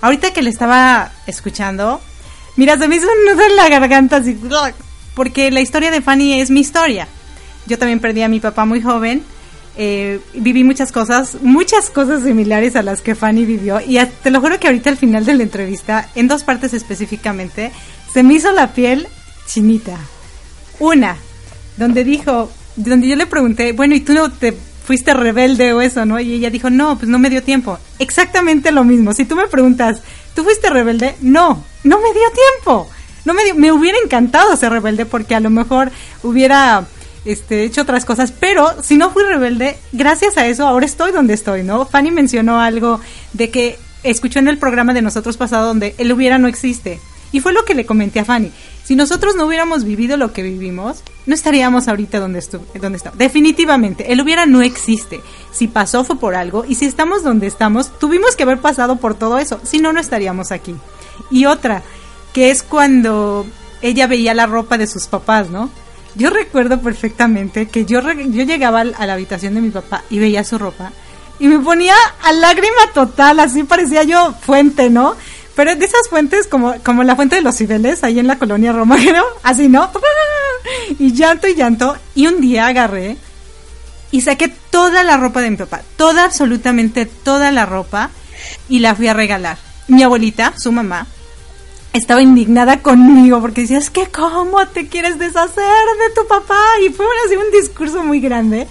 [0.01, 1.99] Ahorita que le estaba escuchando,
[2.57, 4.37] Mira, se me hizo un en la garganta así,
[5.13, 7.07] porque la historia de Fanny es mi historia.
[7.67, 9.23] Yo también perdí a mi papá muy joven.
[9.79, 13.79] Eh, viví muchas cosas, muchas cosas similares a las que Fanny vivió.
[13.79, 17.71] Y te lo juro que ahorita al final de la entrevista, en dos partes específicamente,
[18.11, 19.07] se me hizo la piel
[19.45, 19.97] chinita.
[20.79, 21.17] Una,
[21.77, 24.55] donde dijo, donde yo le pregunté, bueno, ¿y tú no te
[24.85, 26.19] fuiste rebelde o eso, no?
[26.19, 27.77] Y ella dijo, no, pues no me dio tiempo.
[27.99, 29.13] Exactamente lo mismo.
[29.13, 30.01] Si tú me preguntas,
[30.33, 31.15] ¿tú fuiste rebelde?
[31.21, 32.89] No, no me dio tiempo.
[33.25, 35.91] No me, me hubiera encantado ser rebelde porque a lo mejor
[36.23, 36.85] hubiera
[37.27, 41.33] este, hecho otras cosas, pero si no fui rebelde, gracias a eso ahora estoy donde
[41.33, 41.85] estoy, ¿no?
[41.85, 42.99] Fanny mencionó algo
[43.33, 46.99] de que escuchó en el programa de nosotros pasado donde el hubiera no existe.
[47.31, 48.51] Y fue lo que le comenté a Fanny.
[48.83, 52.41] Si nosotros no hubiéramos vivido lo que vivimos, no estaríamos ahorita donde,
[52.79, 53.19] donde estamos.
[53.19, 55.19] Definitivamente, el hubiera no existe.
[55.51, 59.13] Si pasó fue por algo y si estamos donde estamos, tuvimos que haber pasado por
[59.13, 59.59] todo eso.
[59.63, 60.73] Si no, no estaríamos aquí.
[61.29, 61.83] Y otra,
[62.33, 63.45] que es cuando
[63.81, 65.69] ella veía la ropa de sus papás, ¿no?
[66.17, 70.43] Yo recuerdo perfectamente que yo, yo llegaba a la habitación de mi papá y veía
[70.43, 70.91] su ropa
[71.39, 71.93] y me ponía
[72.23, 75.15] a lágrima total, así parecía yo fuente, ¿no?
[75.55, 78.71] Pero de esas fuentes como, como la fuente de los Cibeles, ahí en la colonia
[78.71, 79.91] Romero, así, ¿no?
[80.99, 81.95] Y llanto y llanto.
[82.13, 83.17] Y un día agarré
[84.11, 88.09] y saqué toda la ropa de mi papá, toda, absolutamente toda la ropa,
[88.69, 89.57] y la fui a regalar.
[89.87, 91.07] Mi abuelita, su mamá,
[91.93, 96.59] estaba indignada conmigo porque decía, es que cómo te quieres deshacer de tu papá.
[96.85, 98.67] Y fue así un discurso muy grande.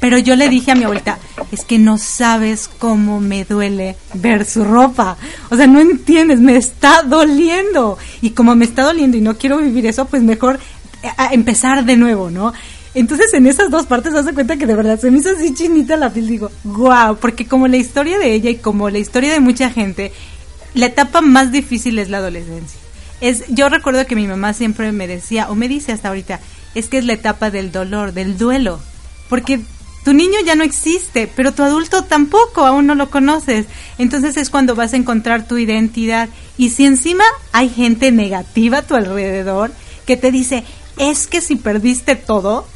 [0.00, 1.18] Pero yo le dije a mi abuelita,
[1.50, 5.16] es que no sabes cómo me duele ver su ropa.
[5.50, 7.98] O sea, no entiendes, me está doliendo.
[8.22, 10.60] Y como me está doliendo y no quiero vivir eso, pues mejor
[11.02, 12.52] eh, empezar de nuevo, ¿no?
[12.94, 15.96] Entonces en esas dos partes hace cuenta que de verdad se me hizo así chinita
[15.96, 16.28] la piel.
[16.28, 20.12] Digo, wow, porque como la historia de ella y como la historia de mucha gente,
[20.74, 22.80] la etapa más difícil es la adolescencia.
[23.20, 26.40] Es, yo recuerdo que mi mamá siempre me decía, o me dice hasta ahorita,
[26.74, 28.80] es que es la etapa del dolor, del duelo.
[29.28, 29.60] Porque
[30.04, 33.66] tu niño ya no existe, pero tu adulto tampoco, aún no lo conoces.
[33.98, 36.28] Entonces es cuando vas a encontrar tu identidad.
[36.56, 39.70] Y si encima hay gente negativa a tu alrededor
[40.06, 40.64] que te dice,
[40.96, 42.66] es que si perdiste todo,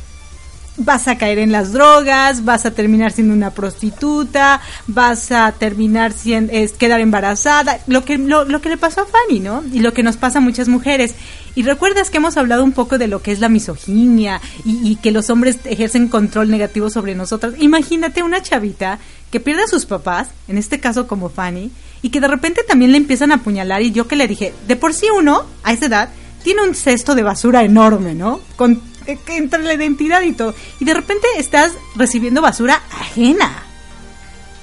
[0.85, 6.13] vas a caer en las drogas, vas a terminar siendo una prostituta, vas a terminar
[6.13, 9.63] siendo, es, quedar embarazada, lo que, lo, lo, que le pasó a Fanny, ¿no?
[9.73, 11.15] Y lo que nos pasa a muchas mujeres.
[11.55, 14.97] Y recuerdas que hemos hablado un poco de lo que es la misoginia y, y
[14.97, 17.55] que los hombres ejercen control negativo sobre nosotras.
[17.59, 18.99] Imagínate una chavita
[19.31, 21.71] que pierde a sus papás, en este caso como Fanny,
[22.03, 24.77] y que de repente también le empiezan a apuñalar y yo que le dije, de
[24.77, 26.09] por sí uno, a esa edad,
[26.43, 28.41] tiene un cesto de basura enorme, ¿no?
[28.57, 30.55] Con entre la identidad y todo.
[30.81, 33.65] Y de repente estás recibiendo basura ajena.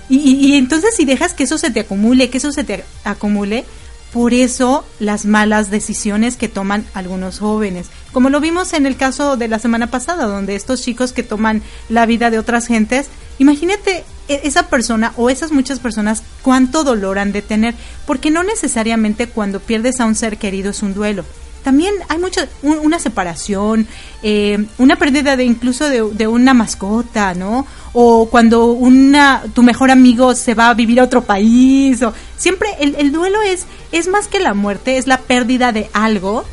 [0.10, 3.64] Y, entonces si dejas que eso se te acumule, que eso se te acumule,
[4.12, 7.88] por eso las malas decisiones que toman algunos jóvenes.
[8.12, 11.62] Como lo vimos en el caso de la semana pasada, donde estos chicos que toman
[11.90, 13.06] la vida de otras gentes,
[13.38, 17.76] imagínate e, esa persona o esas muchas personas cuánto dolor han de tener,
[18.08, 21.24] porque no necesariamente cuando pierdes a un ser querido es un duelo
[21.64, 23.88] también hay mucho, una separación,
[24.24, 27.66] eh, una pérdida de incluso de, una mascota, ¿no?
[27.94, 32.70] O cuando una, tu mejor amigo se va a vivir a otro país, o siempre
[32.80, 36.46] el, el duelo es, es más que la muerte, es la pérdida de algo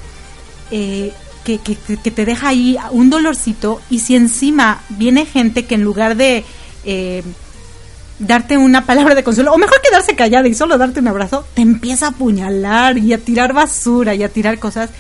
[0.70, 1.12] eh,
[1.44, 5.82] que, que, que, te deja ahí un dolorcito y si encima viene gente que en
[5.82, 6.44] lugar de...
[6.84, 7.22] Eh,
[8.19, 11.62] darte una palabra de consuelo, o mejor quedarse callada y solo darte un abrazo, te
[11.62, 14.91] empieza a apuñalar y a tirar basura y a tirar cosas,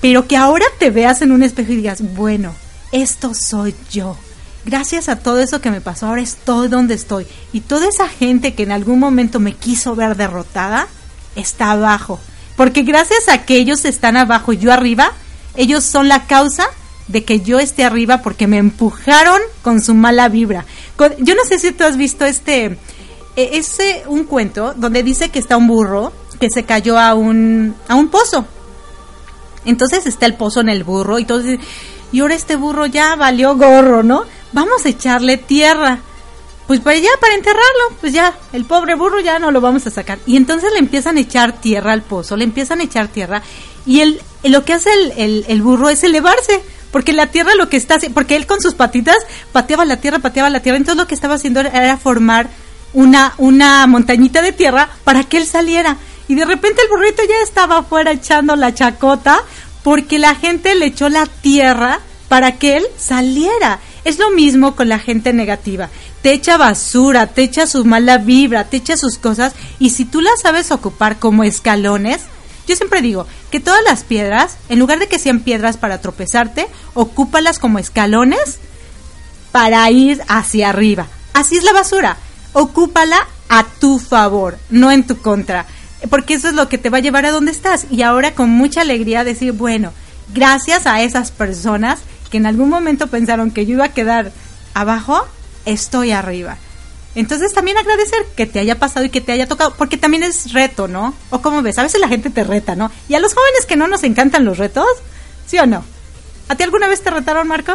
[0.00, 2.54] pero que ahora te veas en un espejo y digas, bueno,
[2.90, 4.16] esto soy yo.
[4.64, 7.26] Gracias a todo eso que me pasó, ahora estoy donde estoy.
[7.52, 10.86] Y toda esa gente que en algún momento me quiso ver derrotada,
[11.34, 12.20] está abajo.
[12.56, 15.12] Porque gracias a que ellos están abajo y yo arriba,
[15.56, 16.68] ellos son la causa
[17.08, 20.64] de que yo esté arriba porque me empujaron con su mala vibra.
[21.18, 22.78] yo no sé si tú has visto este,
[23.36, 23.62] e,
[24.06, 28.08] un cuento donde dice que está un burro que se cayó a un, a un
[28.08, 28.46] pozo.
[29.64, 31.42] Entonces está el pozo en el burro y todo,
[32.10, 34.24] y ahora este burro ya valió gorro, ¿no?
[34.52, 36.00] Vamos a echarle tierra.
[36.66, 39.90] Pues para allá, para enterrarlo, pues ya, el pobre burro ya no lo vamos a
[39.90, 40.18] sacar.
[40.26, 43.42] Y entonces le empiezan a echar tierra al pozo, le empiezan a echar tierra
[43.84, 46.62] y el, lo que hace el, el burro es elevarse
[46.92, 49.16] porque la tierra lo que está haciendo, porque él con sus patitas
[49.50, 52.48] pateaba la tierra, pateaba la tierra, entonces lo que estaba haciendo era formar
[52.92, 55.96] una, una montañita de tierra para que él saliera.
[56.28, 59.40] Y de repente el burrito ya estaba afuera echando la chacota
[59.82, 63.80] porque la gente le echó la tierra para que él saliera.
[64.04, 65.88] Es lo mismo con la gente negativa.
[66.22, 70.20] Te echa basura, te echa su mala vibra, te echa sus cosas y si tú
[70.20, 72.22] las sabes ocupar como escalones,
[72.66, 76.68] yo siempre digo que todas las piedras, en lugar de que sean piedras para tropezarte,
[76.94, 78.58] ocúpalas como escalones
[79.50, 81.06] para ir hacia arriba.
[81.34, 82.16] Así es la basura.
[82.52, 85.66] Ocúpala a tu favor, no en tu contra.
[86.10, 87.86] Porque eso es lo que te va a llevar a donde estás.
[87.90, 89.92] Y ahora con mucha alegría decir, bueno,
[90.32, 92.00] gracias a esas personas
[92.30, 94.32] que en algún momento pensaron que yo iba a quedar
[94.74, 95.26] abajo,
[95.64, 96.56] estoy arriba.
[97.14, 100.52] Entonces también agradecer que te haya pasado y que te haya tocado, porque también es
[100.52, 101.14] reto, ¿no?
[101.30, 102.90] O como ves, a veces la gente te reta, ¿no?
[103.08, 104.86] Y a los jóvenes que no nos encantan los retos,
[105.46, 105.84] ¿sí o no?
[106.48, 107.74] ¿A ti alguna vez te retaron, Marco?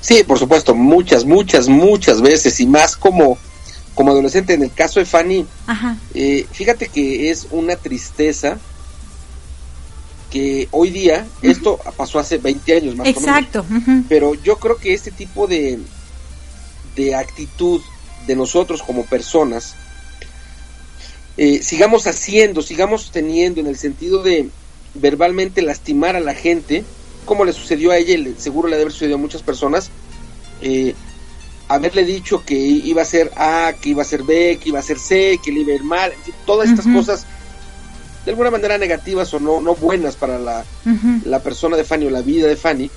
[0.00, 3.38] Sí, por supuesto, muchas, muchas, muchas veces y más como,
[3.94, 4.54] como adolescente.
[4.54, 5.46] En el caso de Fanny,
[6.14, 8.58] eh, fíjate que es una tristeza
[10.30, 13.60] que hoy día, esto pasó hace 20 años más Exacto.
[13.60, 15.78] o menos, pero yo creo que este tipo de,
[16.98, 17.80] de actitud
[18.26, 19.76] de nosotros como personas,
[21.36, 24.48] eh, sigamos haciendo, sigamos teniendo en el sentido de
[24.94, 26.84] verbalmente lastimar a la gente,
[27.24, 29.90] como le sucedió a ella y seguro le debe haber sucedido a muchas personas,
[30.60, 30.94] eh,
[31.68, 34.82] haberle dicho que iba a ser A, que iba a ser B, que iba a
[34.82, 36.12] ser C, que le iba a ir mal,
[36.44, 37.26] todas estas cosas
[38.24, 40.64] de alguna manera negativas o no, no buenas para la,
[41.24, 42.90] la persona de Fanny o la vida de Fanny,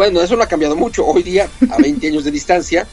[0.00, 1.04] bueno, eso no ha cambiado mucho.
[1.04, 2.86] Hoy día, a 20 años de distancia,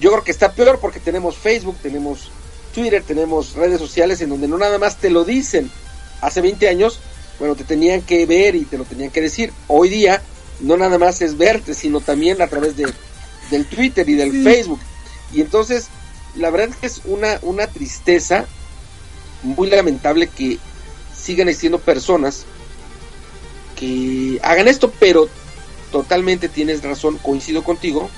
[0.00, 2.30] yo creo que está peor porque tenemos Facebook, tenemos
[2.74, 5.70] Twitter, tenemos redes sociales en donde no nada más te lo dicen.
[6.22, 6.98] Hace 20 años,
[7.38, 9.52] bueno, te tenían que ver y te lo tenían que decir.
[9.66, 10.22] Hoy día,
[10.60, 12.90] no nada más es verte, sino también a través de,
[13.50, 14.80] del Twitter y del Facebook.
[15.34, 15.88] Y entonces,
[16.36, 18.46] la verdad es que es una, una tristeza
[19.42, 20.58] muy lamentable que
[21.14, 22.46] sigan existiendo personas
[23.78, 25.28] que hagan esto, pero
[25.90, 28.08] totalmente tienes razón, coincido contigo,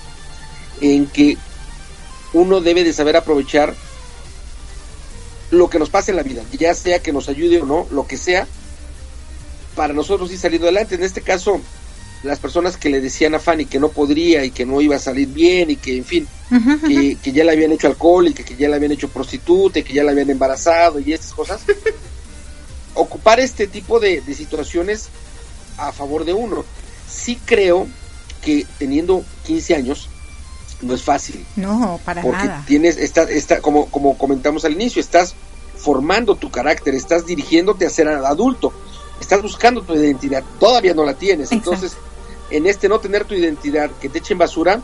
[0.80, 1.36] en que
[2.32, 3.74] uno debe de saber aprovechar
[5.50, 8.06] lo que nos pasa en la vida, ya sea que nos ayude o no, lo
[8.06, 8.46] que sea,
[9.74, 10.94] para nosotros ir saliendo adelante.
[10.94, 11.60] En este caso,
[12.22, 14.98] las personas que le decían a Fanny que no podría y que no iba a
[14.98, 16.28] salir bien y que, en fin,
[17.22, 19.92] que, ya le habían hecho alcohol y que, ya le habían hecho prostituta y que
[19.92, 21.60] ya le habían embarazado y estas cosas,
[22.94, 25.08] ocupar este tipo de situaciones
[25.76, 26.64] a favor de uno
[27.12, 27.86] sí creo
[28.42, 30.08] que teniendo 15 años
[30.80, 31.44] no es fácil.
[31.56, 35.34] No, para porque tienes, está, está, como, como comentamos al inicio, estás
[35.76, 38.72] formando tu carácter, estás dirigiéndote a ser adulto,
[39.20, 41.52] estás buscando tu identidad, todavía no la tienes.
[41.52, 41.96] Entonces,
[42.50, 44.80] en este no tener tu identidad, que te echen basura,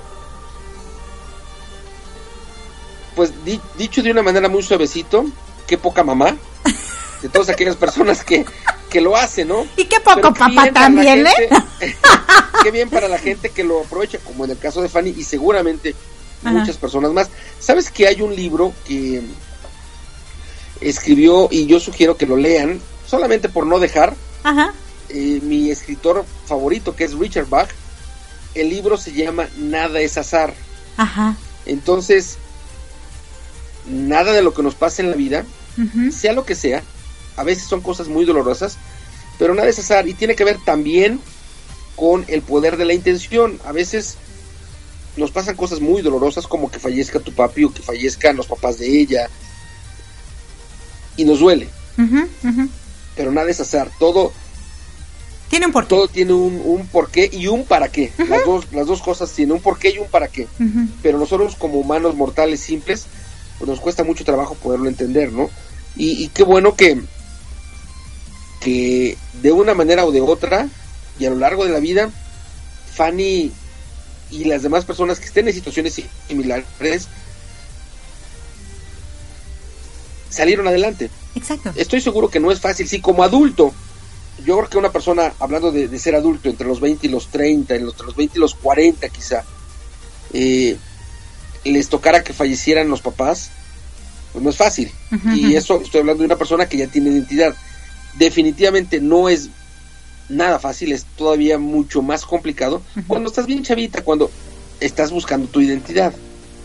[3.17, 3.33] pues
[3.77, 5.27] dicho de una manera muy suavecito,
[5.67, 6.37] qué poca mamá,
[7.23, 8.45] de todas aquellas personas que,
[8.91, 9.67] que lo hace, ¿no?
[9.77, 11.49] Y qué poco papá también, ¿eh?
[12.63, 15.25] qué bien para la gente que lo aprovecha, como en el caso de Fanny y
[15.25, 15.95] seguramente
[16.43, 17.31] muchas personas más.
[17.59, 19.23] ¿Sabes que hay un libro que
[20.81, 24.15] escribió y yo sugiero que lo lean, solamente por no dejar?
[24.45, 24.73] Ajá.
[25.09, 27.69] Eh, mi escritor favorito, que es Richard Bach.
[28.55, 30.55] El libro se llama Nada es azar.
[30.97, 31.37] Ajá.
[31.67, 32.39] Entonces,
[33.87, 35.45] nada de lo que nos pasa en la vida,
[36.11, 36.83] sea lo que sea,
[37.39, 38.77] a veces son cosas muy dolorosas,
[39.39, 41.21] pero nada es azar y tiene que ver también
[41.97, 43.59] con el poder de la intención.
[43.65, 44.17] A veces
[45.17, 48.79] nos pasan cosas muy dolorosas como que fallezca tu papi o que fallezcan los papás
[48.79, 49.29] de ella
[51.17, 51.69] y nos duele.
[53.17, 54.33] Pero nada es azar, todo
[55.49, 55.89] tiene un porqué.
[55.89, 58.13] Todo tiene un, un porqué y un para qué.
[58.29, 60.47] las, dos, las dos cosas tienen un porqué y un para qué.
[61.03, 63.07] Pero nosotros como humanos mortales simples,
[63.59, 65.51] pues nos cuesta mucho trabajo poderlo entender, ¿no?
[65.97, 67.01] Y, qué bueno que,
[68.61, 70.69] que de una manera o de otra,
[71.19, 72.11] y a lo largo de la vida,
[72.95, 73.53] Fanny
[74.31, 77.09] y las demás personas que estén en situaciones similares
[80.29, 81.11] salieron adelante.
[81.35, 81.73] Exacto.
[81.77, 83.73] Estoy seguro que no es fácil, sí, como adulto,
[84.45, 87.75] yo creo que una persona, hablando de, ser adulto, entre los 20 y los 30,
[87.75, 89.45] entre los 20 y los 40 quizá,
[90.33, 90.77] eh,
[91.65, 93.51] les tocara que fallecieran los papás,
[94.33, 94.93] pues no es fácil.
[95.35, 97.55] Y eso estoy hablando de una persona que ya tiene identidad.
[98.15, 99.51] Definitivamente no es
[100.29, 104.31] nada fácil, es todavía mucho más complicado cuando estás bien chavita, cuando
[104.81, 106.13] estás buscando tu identidad.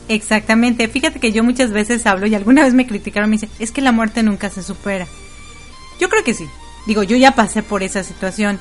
[0.10, 3.72] Exactamente, fíjate que yo muchas veces hablo y alguna vez me criticaron, me dicen, es
[3.72, 5.08] que la muerte nunca se supera.
[6.00, 6.46] Yo creo que sí,
[6.86, 8.60] Digo, yo ya pasé por esa situación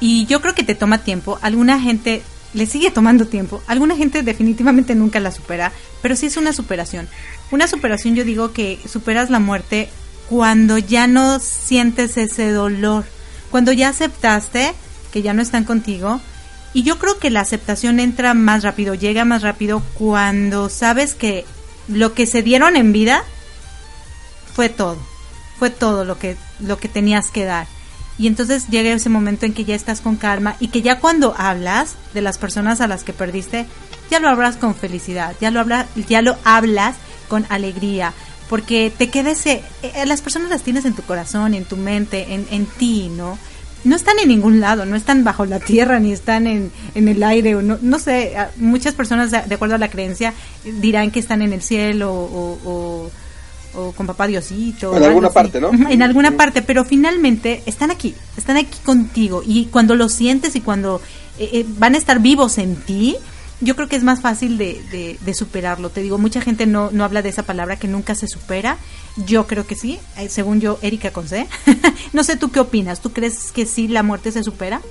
[0.00, 1.38] y yo creo que te toma tiempo.
[1.42, 2.22] Alguna gente
[2.52, 3.62] le sigue tomando tiempo.
[3.66, 5.72] Alguna gente definitivamente nunca la supera,
[6.02, 7.08] pero sí es una superación.
[7.50, 9.88] Una superación yo digo que superas la muerte
[10.32, 13.04] cuando ya no sientes ese dolor,
[13.50, 14.72] cuando ya aceptaste
[15.12, 16.22] que ya no están contigo.
[16.72, 21.44] Y yo creo que la aceptación entra más rápido, llega más rápido cuando sabes que
[21.86, 23.24] lo que se dieron en vida
[24.54, 25.12] fue todo
[25.58, 27.68] fue todo lo que, lo que tenías que dar.
[28.18, 31.36] Y entonces llega ese momento en que ya estás con calma y que ya cuando
[31.38, 33.66] hablas de las personas a las que perdiste,
[34.10, 36.96] ya lo hablas con felicidad, ya lo, habla, ya lo hablas
[37.28, 38.12] con alegría,
[38.52, 42.34] porque te queda ese, eh, las personas las tienes en tu corazón, en tu mente,
[42.34, 43.38] en, en ti, ¿no?
[43.82, 47.22] No están en ningún lado, no están bajo la tierra, ni están en, en el
[47.22, 50.34] aire, o no, no sé, muchas personas de, acuerdo a la creencia
[50.64, 53.10] dirán que están en el cielo o
[53.74, 54.96] o con papá Diosito.
[54.96, 55.70] En alguna parte, ¿no?
[55.72, 60.60] En alguna parte, pero finalmente están aquí, están aquí contigo y cuando lo sientes y
[60.60, 61.00] cuando
[61.38, 63.16] eh, eh, van a estar vivos en ti,
[63.62, 65.88] yo creo que es más fácil de, de, superarlo.
[65.88, 68.76] Te digo, mucha gente no, no habla de esa palabra que nunca se supera.
[69.16, 71.46] Yo creo que sí, eh, según yo, Erika Conce.
[72.12, 74.82] no sé tú qué opinas, ¿tú crees que sí la muerte se supera?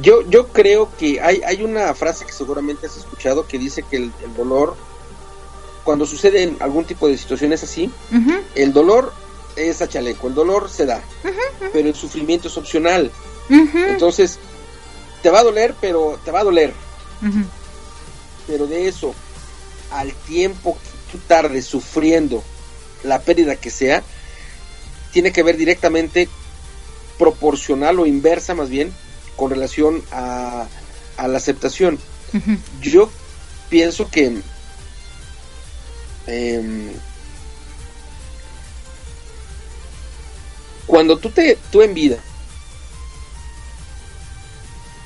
[0.00, 3.96] Yo, yo creo que hay, hay una frase que seguramente has escuchado que dice que
[3.96, 4.76] el, el dolor
[5.84, 7.90] cuando suceden algún tipo de situaciones así,
[8.54, 9.12] el dolor
[9.54, 11.02] es a chaleco, el dolor se da,
[11.72, 13.10] pero el sufrimiento es opcional.
[13.48, 14.38] Entonces,
[15.24, 16.72] te va a doler, pero te va a doler.
[18.46, 19.12] Pero de eso,
[19.90, 22.44] al tiempo que tú tardes sufriendo
[23.02, 24.04] la pérdida que sea,
[25.12, 26.28] tiene que ver directamente
[27.18, 28.92] proporcional o inversa más bien
[29.34, 30.68] con relación a,
[31.16, 31.98] a la aceptación.
[32.80, 33.10] Yo
[33.68, 34.42] pienso que
[36.26, 36.90] Em,
[40.86, 42.18] cuando tú te tú en vida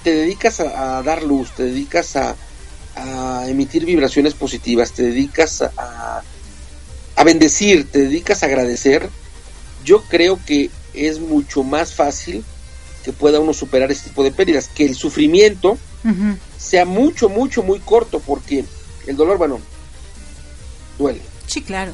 [0.09, 2.35] te dedicas a, dar luz, te dedicas a,
[3.47, 6.23] emitir vibraciones positivas, te dedicas a,
[7.15, 9.09] a bendecir, te dedicas a agradecer,
[9.85, 12.43] yo creo que es mucho más fácil
[13.05, 15.77] que pueda uno superar este tipo de pérdidas, que el sufrimiento
[16.57, 18.65] sea mucho, mucho, muy corto, porque
[19.07, 19.61] el dolor, bueno,
[20.99, 21.21] duele.
[21.47, 21.93] Sí, claro.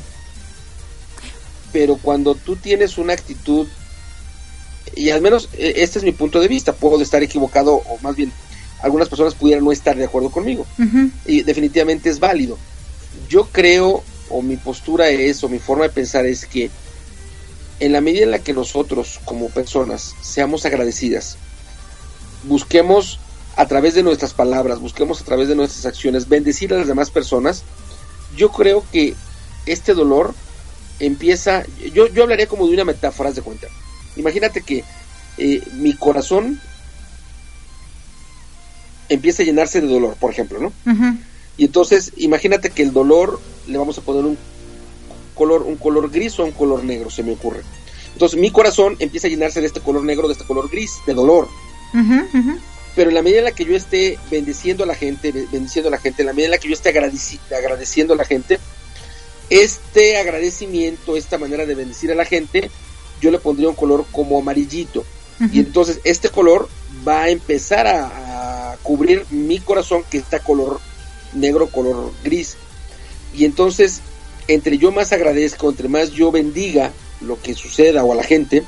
[1.73, 3.67] Pero cuando tú tienes una actitud,
[4.97, 8.16] y al menos e, este es mi punto de vista, puedo estar equivocado o más
[8.16, 8.32] bien
[8.82, 10.66] algunas personas pudieran no estar de acuerdo conmigo.
[11.24, 12.59] Y definitivamente es válido.
[13.30, 16.70] Yo creo, o mi postura es, o mi forma de pensar es que
[17.80, 21.39] en la medida en la que nosotros como personas seamos agradecidas,
[22.45, 23.20] busquemos
[23.57, 27.11] a través de nuestras palabras, busquemos a través de nuestras acciones bendecir a las demás
[27.11, 27.62] personas,
[28.37, 29.14] yo creo que
[29.64, 30.35] este dolor
[31.01, 33.68] empieza, yo, yo hablaría como de una metáfora de cuenta.
[34.17, 34.85] Imagínate que
[35.39, 36.61] eh, mi corazón
[39.09, 40.73] empieza a llenarse de dolor, por ejemplo, ¿no?
[41.57, 44.39] Y entonces, imagínate que el dolor le vamos a poner un
[45.35, 47.61] color, un color gris o un color negro, se me ocurre.
[48.12, 51.15] Entonces, mi corazón empieza a llenarse de este color negro, de este color gris, de
[51.15, 51.49] dolor.
[52.97, 55.91] Pero en la medida en la que yo esté bendiciendo a la gente, bendiciendo a
[55.91, 58.59] la gente, en la medida en la que yo esté agradeciendo a la gente,
[59.51, 62.71] este agradecimiento, esta manera de bendecir a la gente,
[63.25, 65.03] yo le pondría un color como amarillito.
[65.51, 66.68] Y entonces este color
[67.09, 70.79] va a empezar a, cubrir mi corazón que está color
[71.33, 72.57] negro, color gris.
[73.35, 74.03] Y entonces
[74.47, 78.62] entre yo más agradezco, entre más yo bendiga lo que suceda o a la gente,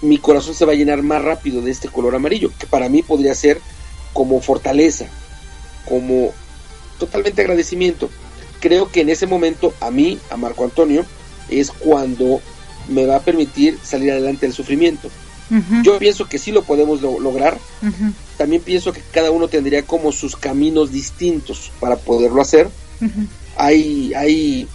[0.00, 3.02] mi corazón se va a llenar más rápido de este color amarillo, que para mí
[3.02, 3.60] podría ser
[4.14, 5.04] como fortaleza,
[5.86, 6.32] como
[6.98, 8.08] totalmente agradecimiento.
[8.60, 11.04] Creo que en ese momento a mí, a Marco Antonio,
[11.50, 12.40] es cuando
[12.88, 15.10] me va a permitir salir adelante del sufrimiento.
[15.82, 17.58] Yo pienso que sí lo podemos lograr.
[18.38, 22.68] También pienso que cada uno tendría como sus caminos distintos para poderlo hacer.
[23.56, 24.66] Hay, hay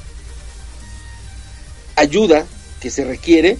[1.95, 2.45] ayuda
[2.79, 3.57] que se requiere.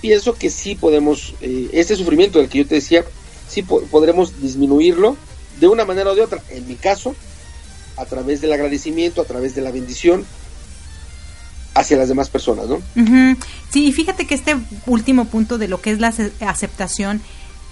[0.00, 3.04] Pienso que sí podemos, eh, ese sufrimiento del que yo te decía,
[3.48, 5.16] sí podremos disminuirlo
[5.58, 6.40] de una manera o de otra.
[6.50, 7.16] En mi caso,
[7.96, 10.24] a través del agradecimiento, a través de la bendición
[11.78, 12.78] hacia las demás personas, ¿no?
[13.70, 14.56] Sí, y fíjate que este
[14.86, 17.22] último punto de lo que es la aceptación,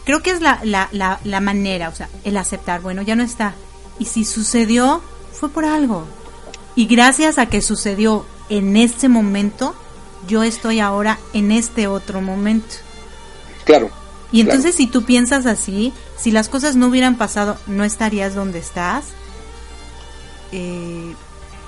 [0.05, 3.23] creo que es la, la, la, la manera, o sea, el aceptar, bueno, ya no
[3.23, 3.55] está.
[3.99, 5.03] Y si sucedió,
[5.33, 6.07] fue por algo.
[6.75, 9.75] Y gracias a que sucedió en este momento,
[10.29, 12.77] yo estoy ahora en este otro momento.
[13.65, 13.91] Claro.
[14.31, 18.59] Y entonces si tú piensas así, si las cosas no hubieran pasado, no estarías donde
[18.59, 19.07] estás.
[20.53, 21.15] Eh,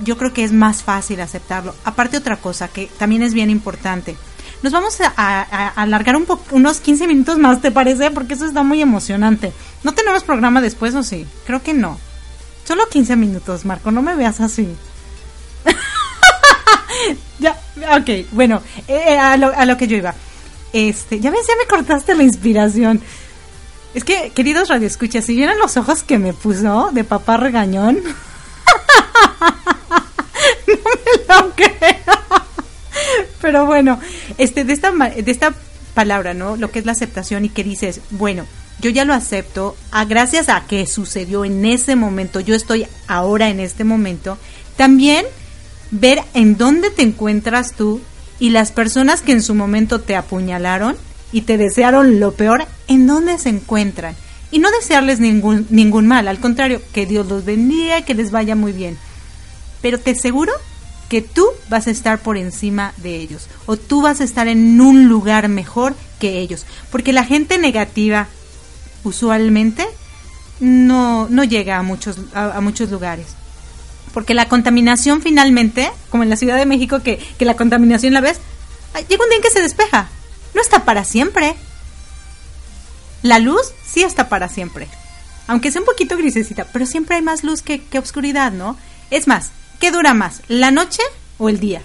[0.00, 1.74] yo creo que es más fácil aceptarlo.
[1.84, 4.16] Aparte otra cosa que también es bien importante.
[4.62, 8.10] Nos vamos a, alargar un unos 15 minutos más, ¿te parece?
[8.10, 9.52] Porque eso está muy emocionante.
[9.84, 11.26] ¿No tenemos programa después o sí?
[11.46, 11.98] Creo que no.
[12.64, 14.68] Solo 15 minutos, Marco, no me veas así.
[17.38, 17.56] ya,
[17.96, 20.14] ok, bueno, eh, eh, a, lo, a lo que yo iba.
[20.72, 23.00] Este, ya ves, ya me cortaste la inspiración.
[23.94, 28.00] Es que, queridos radioescuchas, si vieran los ojos que me puso de papá regañón.
[30.66, 32.18] no me lo creo.
[33.40, 34.00] Pero bueno,
[34.36, 35.54] este, de esta, de esta
[35.94, 36.56] palabra, ¿no?
[36.56, 38.44] Lo que es la aceptación y que dices, bueno,
[38.80, 43.48] yo ya lo acepto, a, gracias a que sucedió en ese momento, yo estoy ahora
[43.48, 44.38] en este momento,
[44.76, 45.26] también
[45.90, 48.00] ver en dónde te encuentras tú
[48.38, 50.96] y las personas que en su momento te apuñalaron
[51.32, 54.14] y te desearon lo peor, en dónde se encuentran.
[54.50, 58.54] Y no desearles ningún, ningún mal, al contrario, que Dios los bendiga, que les vaya
[58.54, 58.96] muy bien.
[59.80, 60.52] Pero te aseguro
[61.08, 64.80] que tú vas a estar por encima de ellos o tú vas a estar en
[64.80, 66.66] un lugar mejor que ellos.
[66.90, 68.28] Porque la gente negativa
[69.04, 69.86] usualmente
[70.60, 73.26] no, no llega a muchos, a, muchos lugares.
[74.12, 78.20] Porque la contaminación finalmente, como en la Ciudad de México, que, que la contaminación la
[78.20, 78.38] ves,
[79.08, 80.08] llega un día en que se despeja.
[80.54, 81.54] No está para siempre.
[83.22, 84.88] La luz sí está para siempre.
[85.46, 88.76] Aunque sea un poquito grisecita, pero siempre hay más luz que, que obscuridad, ¿no?
[89.10, 89.50] Es más,
[89.80, 90.42] ¿qué dura más?
[90.48, 91.02] ¿La noche
[91.38, 91.82] o el día?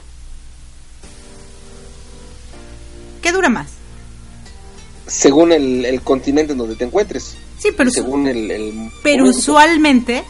[3.21, 3.67] ¿Qué dura más?
[5.07, 7.35] Según el, continente en donde te encuentres.
[7.57, 10.23] Sí, pero, según el, pero usualmente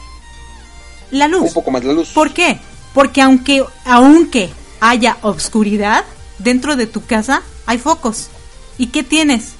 [1.11, 1.47] la luz.
[1.47, 2.09] Un poco más la luz.
[2.09, 2.59] ¿Por qué?
[2.93, 6.05] Porque aunque, aunque haya obscuridad,
[6.39, 8.29] dentro de tu casa hay focos.
[8.77, 9.53] ¿Y qué tienes?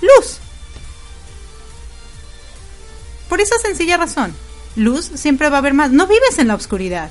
[0.00, 0.38] Luz.
[3.28, 4.34] Por esa sencilla razón,
[4.74, 5.92] luz siempre va a haber más.
[5.92, 7.10] No vives en la oscuridad.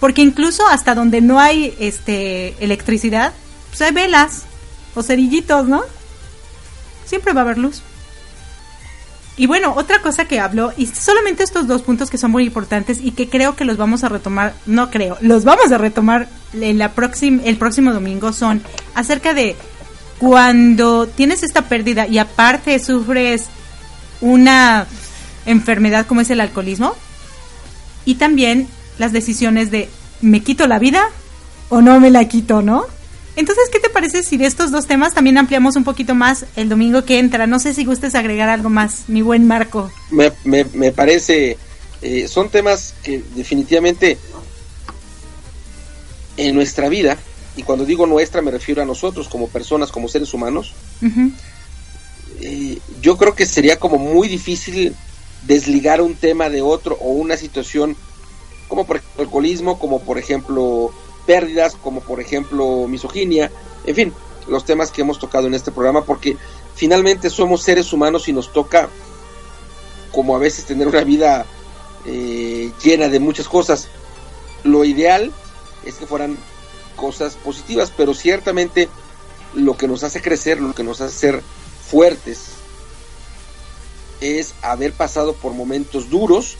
[0.00, 3.32] Porque incluso hasta donde no hay este electricidad,
[3.68, 4.44] pues hay velas
[4.94, 5.82] o cerillitos, ¿no?
[7.04, 7.82] Siempre va a haber luz.
[9.36, 12.98] Y bueno, otra cosa que hablo, y solamente estos dos puntos que son muy importantes
[13.02, 16.78] y que creo que los vamos a retomar, no creo, los vamos a retomar en
[16.78, 18.62] la próxima, el próximo domingo, son
[18.94, 19.56] acerca de
[20.18, 23.46] cuando tienes esta pérdida y aparte sufres
[24.20, 24.86] una
[25.46, 26.94] enfermedad como es el alcoholismo
[28.04, 28.68] y también
[29.00, 29.88] las decisiones de
[30.20, 31.02] me quito la vida
[31.70, 32.84] o no me la quito, ¿no?
[33.34, 36.68] Entonces, ¿qué te parece si de estos dos temas también ampliamos un poquito más el
[36.68, 37.46] domingo que entra?
[37.46, 39.90] No sé si gustes agregar algo más, mi buen Marco.
[40.10, 41.56] Me, me, parece,
[42.02, 44.18] eh, son temas que definitivamente
[46.36, 47.16] en nuestra vida,
[47.56, 50.74] y cuando digo nuestra me refiero a nosotros como personas, como seres humanos,
[52.42, 54.94] eh, yo creo que sería como muy difícil
[55.46, 57.96] desligar un tema de otro o una situación
[58.70, 60.92] como por ejemplo alcoholismo, como por ejemplo
[61.26, 63.50] pérdidas, como por ejemplo misoginia,
[63.84, 64.14] en fin,
[64.46, 66.36] los temas que hemos tocado en este programa, porque
[66.74, 68.88] finalmente somos seres humanos y nos toca,
[70.12, 71.44] como a veces, tener una vida
[72.06, 73.88] eh, llena de muchas cosas.
[74.62, 75.32] Lo ideal
[75.84, 76.38] es que fueran
[76.96, 78.88] cosas positivas, pero ciertamente
[79.52, 81.42] lo que nos hace crecer, lo que nos hace ser
[81.90, 82.50] fuertes,
[84.20, 86.56] es haber pasado por momentos duros,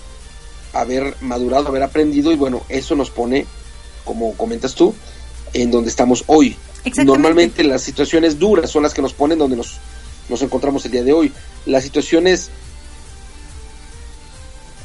[0.73, 3.47] haber madurado, haber aprendido y bueno, eso nos pone,
[4.05, 4.95] como comentas tú,
[5.53, 6.57] en donde estamos hoy.
[7.05, 9.79] Normalmente las situaciones duras son las que nos ponen donde nos,
[10.29, 11.33] nos encontramos el día de hoy.
[11.67, 12.51] Las situaciones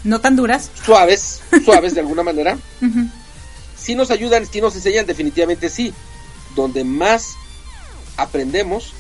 [0.04, 2.58] no tan duras, suaves, suaves de alguna manera,
[3.76, 5.94] si nos ayudan, si nos enseñan, definitivamente sí.
[6.56, 7.34] Donde más
[8.18, 8.94] aprendemos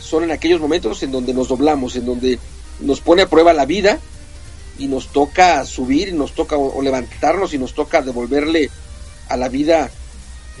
[0.00, 2.38] son en aquellos momentos en donde nos doblamos, en donde
[2.80, 3.98] nos pone a prueba la vida
[4.78, 8.70] y nos toca subir, y nos toca o, levantarnos y nos toca devolverle
[9.28, 9.90] a la vida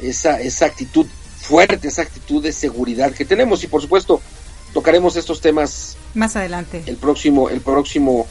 [0.02, 1.06] esa, esa actitud
[1.40, 4.20] fuerte, esa actitud de seguridad que tenemos y por supuesto
[4.72, 6.82] tocaremos estos temas más adelante.
[6.86, 8.26] El próximo, el próximo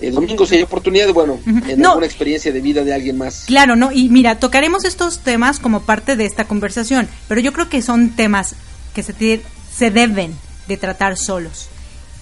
[0.00, 3.44] eh, domingo si hay oportunidad, bueno, en alguna experiencia de vida de alguien más.
[3.46, 7.68] Claro, no, y mira, tocaremos estos temas como parte de esta conversación, pero yo creo
[7.68, 8.54] que son temas
[8.94, 9.42] que se,
[9.74, 10.34] se deben
[10.68, 11.68] de tratar solos.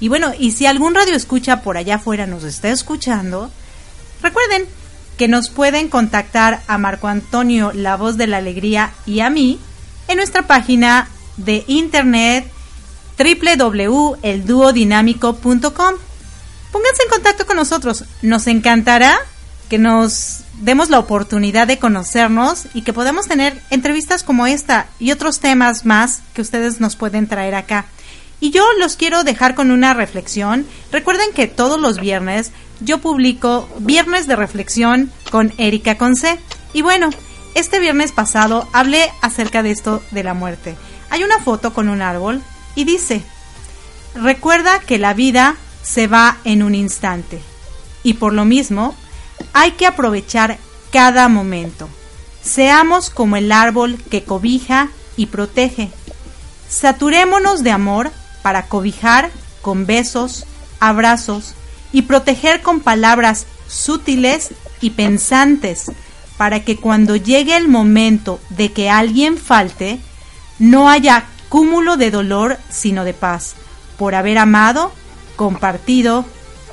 [0.01, 3.51] Y bueno, y si algún radio escucha por allá afuera nos está escuchando,
[4.23, 4.65] recuerden
[5.19, 9.61] que nos pueden contactar a Marco Antonio, la voz de la alegría, y a mí
[10.09, 12.51] en nuestra página de internet
[13.19, 15.95] www.elduodinámico.com.
[16.73, 18.05] Pónganse en contacto con nosotros.
[18.23, 19.19] Nos encantará
[19.69, 25.13] que nos demos la oportunidad de conocernos y que podamos tener entrevistas como esta y
[25.13, 27.87] otros temas más que ustedes nos pueden traer acá.
[28.41, 30.66] Y yo los quiero dejar con una reflexión.
[30.91, 36.41] Recuerden que todos los viernes yo publico Viernes de Reflexión con Erika Conce.
[36.72, 37.11] Y bueno,
[37.55, 40.76] este viernes pasado hablé acerca de esto de la muerte.
[41.11, 42.41] Hay una foto con un árbol
[42.74, 43.22] y dice,
[44.14, 47.41] recuerda que la vida se va en un instante
[48.03, 48.95] y por lo mismo
[49.53, 50.59] hay que aprovechar
[50.91, 51.88] cada momento.
[52.43, 55.91] Seamos como el árbol que cobija y protege.
[56.68, 58.12] Saturémonos de amor
[58.43, 59.30] para cobijar
[59.62, 60.47] con besos,
[60.78, 61.55] abrazos
[61.93, 65.93] y proteger con palabras sutiles y pensantes
[66.36, 70.01] para que cuando llegue el momento de que alguien falte,
[70.59, 73.57] no haya cúmulo de dolor, sino de paz,
[73.99, 74.93] por haber amado,
[75.36, 76.24] compartido,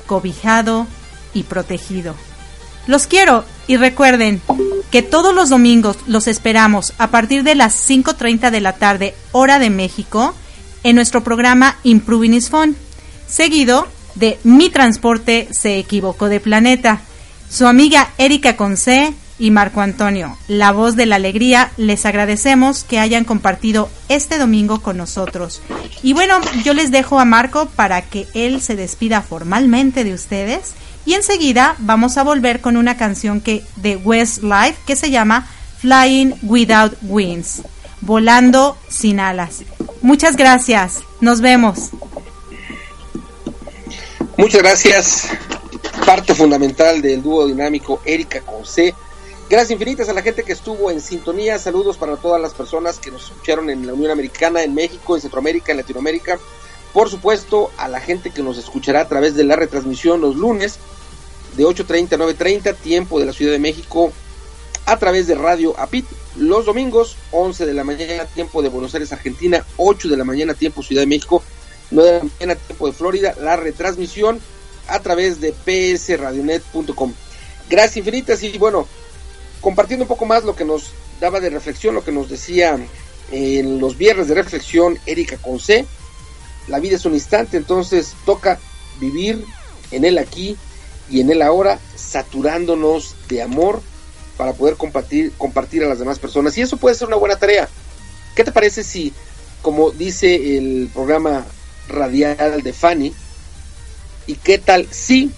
[0.06, 0.86] cobijado
[1.34, 2.14] y protegido.
[2.86, 4.40] Los quiero y recuerden
[4.90, 9.58] que todos los domingos los esperamos a partir de las 5.30 de la tarde, hora
[9.58, 10.34] de México,
[10.82, 12.76] en nuestro programa Improving is Fun,
[13.26, 17.00] seguido de Mi Transporte se equivocó de planeta.
[17.50, 22.98] Su amiga Erika Conce y Marco Antonio, la voz de la alegría, les agradecemos que
[22.98, 25.62] hayan compartido este domingo con nosotros.
[26.02, 30.72] Y bueno, yo les dejo a Marco para que él se despida formalmente de ustedes
[31.06, 35.46] y enseguida vamos a volver con una canción que de Westlife que se llama
[35.78, 37.62] Flying Without Wings,
[38.00, 39.62] volando sin alas.
[40.02, 41.00] Muchas gracias.
[41.20, 41.90] Nos vemos.
[44.36, 45.28] Muchas gracias.
[46.06, 48.94] Parte fundamental del dúo dinámico Erika Conce
[49.50, 51.58] Gracias infinitas a la gente que estuvo en sintonía.
[51.58, 55.22] Saludos para todas las personas que nos escucharon en la Unión Americana, en México, en
[55.22, 56.38] Centroamérica, en Latinoamérica.
[56.92, 60.78] Por supuesto, a la gente que nos escuchará a través de la retransmisión los lunes
[61.56, 64.12] de 8.30 a 9.30, tiempo de la Ciudad de México,
[64.88, 66.06] a través de Radio APIT.
[66.36, 70.54] Los domingos, 11 de la mañana, tiempo de Buenos Aires, Argentina, 8 de la mañana,
[70.54, 71.42] tiempo Ciudad de México,
[71.90, 74.40] 9 de la mañana, tiempo de Florida, la retransmisión
[74.88, 77.12] a través de psradionet.com.
[77.68, 78.88] Gracias infinitas y bueno,
[79.60, 82.78] compartiendo un poco más lo que nos daba de reflexión, lo que nos decía
[83.30, 85.84] en los viernes de reflexión Erika Conce.
[86.66, 88.58] La vida es un instante, entonces toca
[89.00, 89.44] vivir
[89.90, 90.56] en el aquí
[91.10, 93.82] y en el ahora, saturándonos de amor
[94.38, 95.32] para poder compartir,
[95.82, 96.56] a las demás personas.
[96.56, 97.68] Y eso puede ser una buena tarea.
[98.36, 99.12] ¿Qué te parece si,
[99.60, 101.44] como dice el programa
[101.88, 103.12] radial de Fanny,
[104.28, 105.32] y qué tal si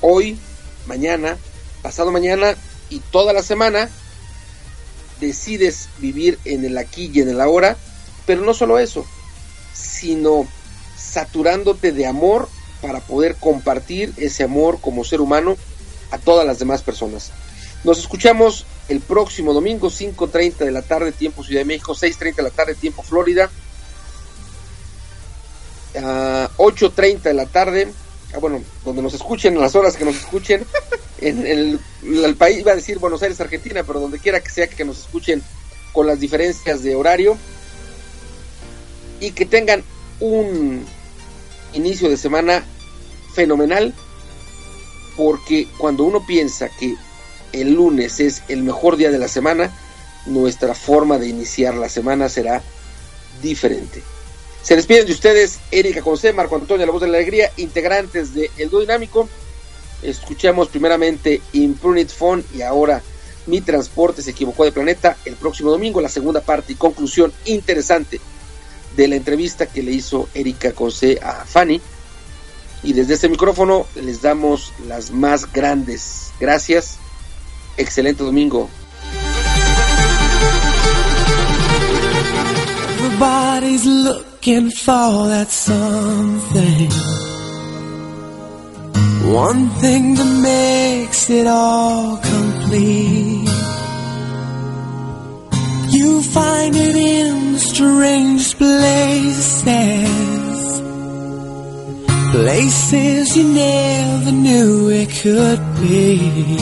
[0.00, 0.38] hoy,
[0.86, 1.36] mañana,
[1.82, 2.56] pasado mañana
[2.88, 3.90] y toda la semana
[5.20, 7.76] decides vivir en el aquí y en el ahora,
[8.24, 9.04] pero no solo eso,
[9.74, 10.48] sino
[10.96, 12.48] saturándote de amor
[12.80, 15.58] para poder compartir ese amor como ser humano
[16.10, 17.30] a todas las demás personas.
[17.84, 22.42] Nos escuchamos el próximo domingo, 5.30 de la tarde, tiempo Ciudad de México, 6.30 de
[22.42, 23.50] la tarde, tiempo Florida,
[25.94, 27.92] 8.30 de la tarde,
[28.34, 30.64] ah, bueno, donde nos escuchen, a las horas que nos escuchen,
[31.20, 34.84] en, el, país, iba a decir Buenos Aires, Argentina, pero donde quiera que sea que
[34.84, 35.42] nos escuchen
[35.92, 37.36] con las diferencias de horario.
[39.20, 39.82] Y que tengan
[40.20, 40.84] un
[41.72, 42.64] inicio de semana
[43.34, 43.92] fenomenal
[45.18, 46.94] porque cuando uno piensa que
[47.52, 49.76] el lunes es el mejor día de la semana,
[50.26, 52.62] nuestra forma de iniciar la semana será
[53.42, 54.00] diferente.
[54.62, 58.48] Se despiden de ustedes Erika Conce, Marco Antonio, la voz de la alegría, integrantes de
[58.58, 59.28] El Dinámico.
[60.02, 63.02] Escuchamos primeramente Imprunit Phone y ahora
[63.46, 65.16] Mi Transporte se equivocó de planeta.
[65.24, 68.20] El próximo domingo, la segunda parte y conclusión interesante
[68.96, 71.80] de la entrevista que le hizo Erika Conce a Fanny.
[72.82, 76.98] Y desde este micrófono les damos las más grandes gracias
[77.78, 78.68] excelente domingo.
[82.98, 86.90] Everybody's looking for that something.
[89.32, 93.48] One thing that makes it all complete.
[95.90, 100.37] You find it in strange places.
[102.30, 106.58] Places you never knew it could be.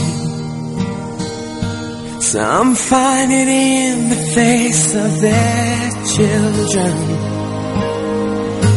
[2.20, 6.94] Some find it in the face of their children.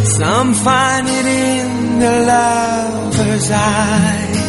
[0.05, 4.48] Some find it in the lover's eyes.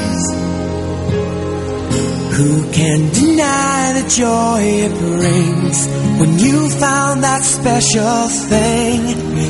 [2.41, 5.78] Who can deny the joy it brings
[6.18, 9.01] when you found that special thing?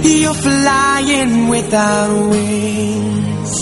[0.03, 3.53] You're flying without wings.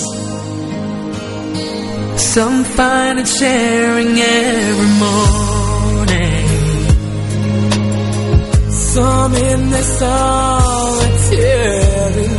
[2.33, 6.49] Some find it sharing every morning.
[8.71, 11.49] Some in the solitary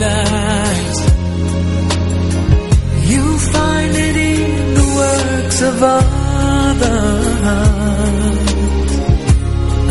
[0.08, 0.98] night.
[3.12, 6.19] You find it in the works of others.
[6.82, 6.86] A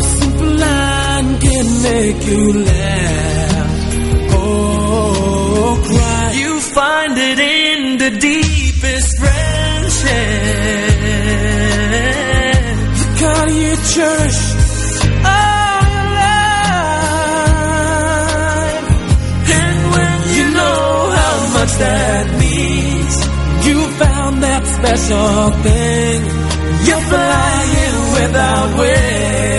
[0.01, 3.69] simple line can make you laugh.
[4.31, 6.31] Oh, cry.
[6.33, 10.09] You find it in the deepest friendship.
[12.99, 14.41] The kind you cherish
[15.33, 16.37] all your life.
[19.59, 20.81] And when you know
[21.19, 23.15] how much that means,
[23.67, 26.48] you found that special thing.
[26.89, 29.58] You're flying without wings.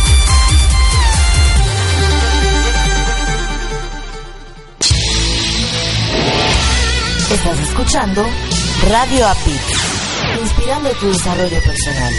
[7.31, 8.25] Estás escuchando
[8.89, 9.55] Radio API,
[10.41, 12.13] inspirando tu desarrollo personal.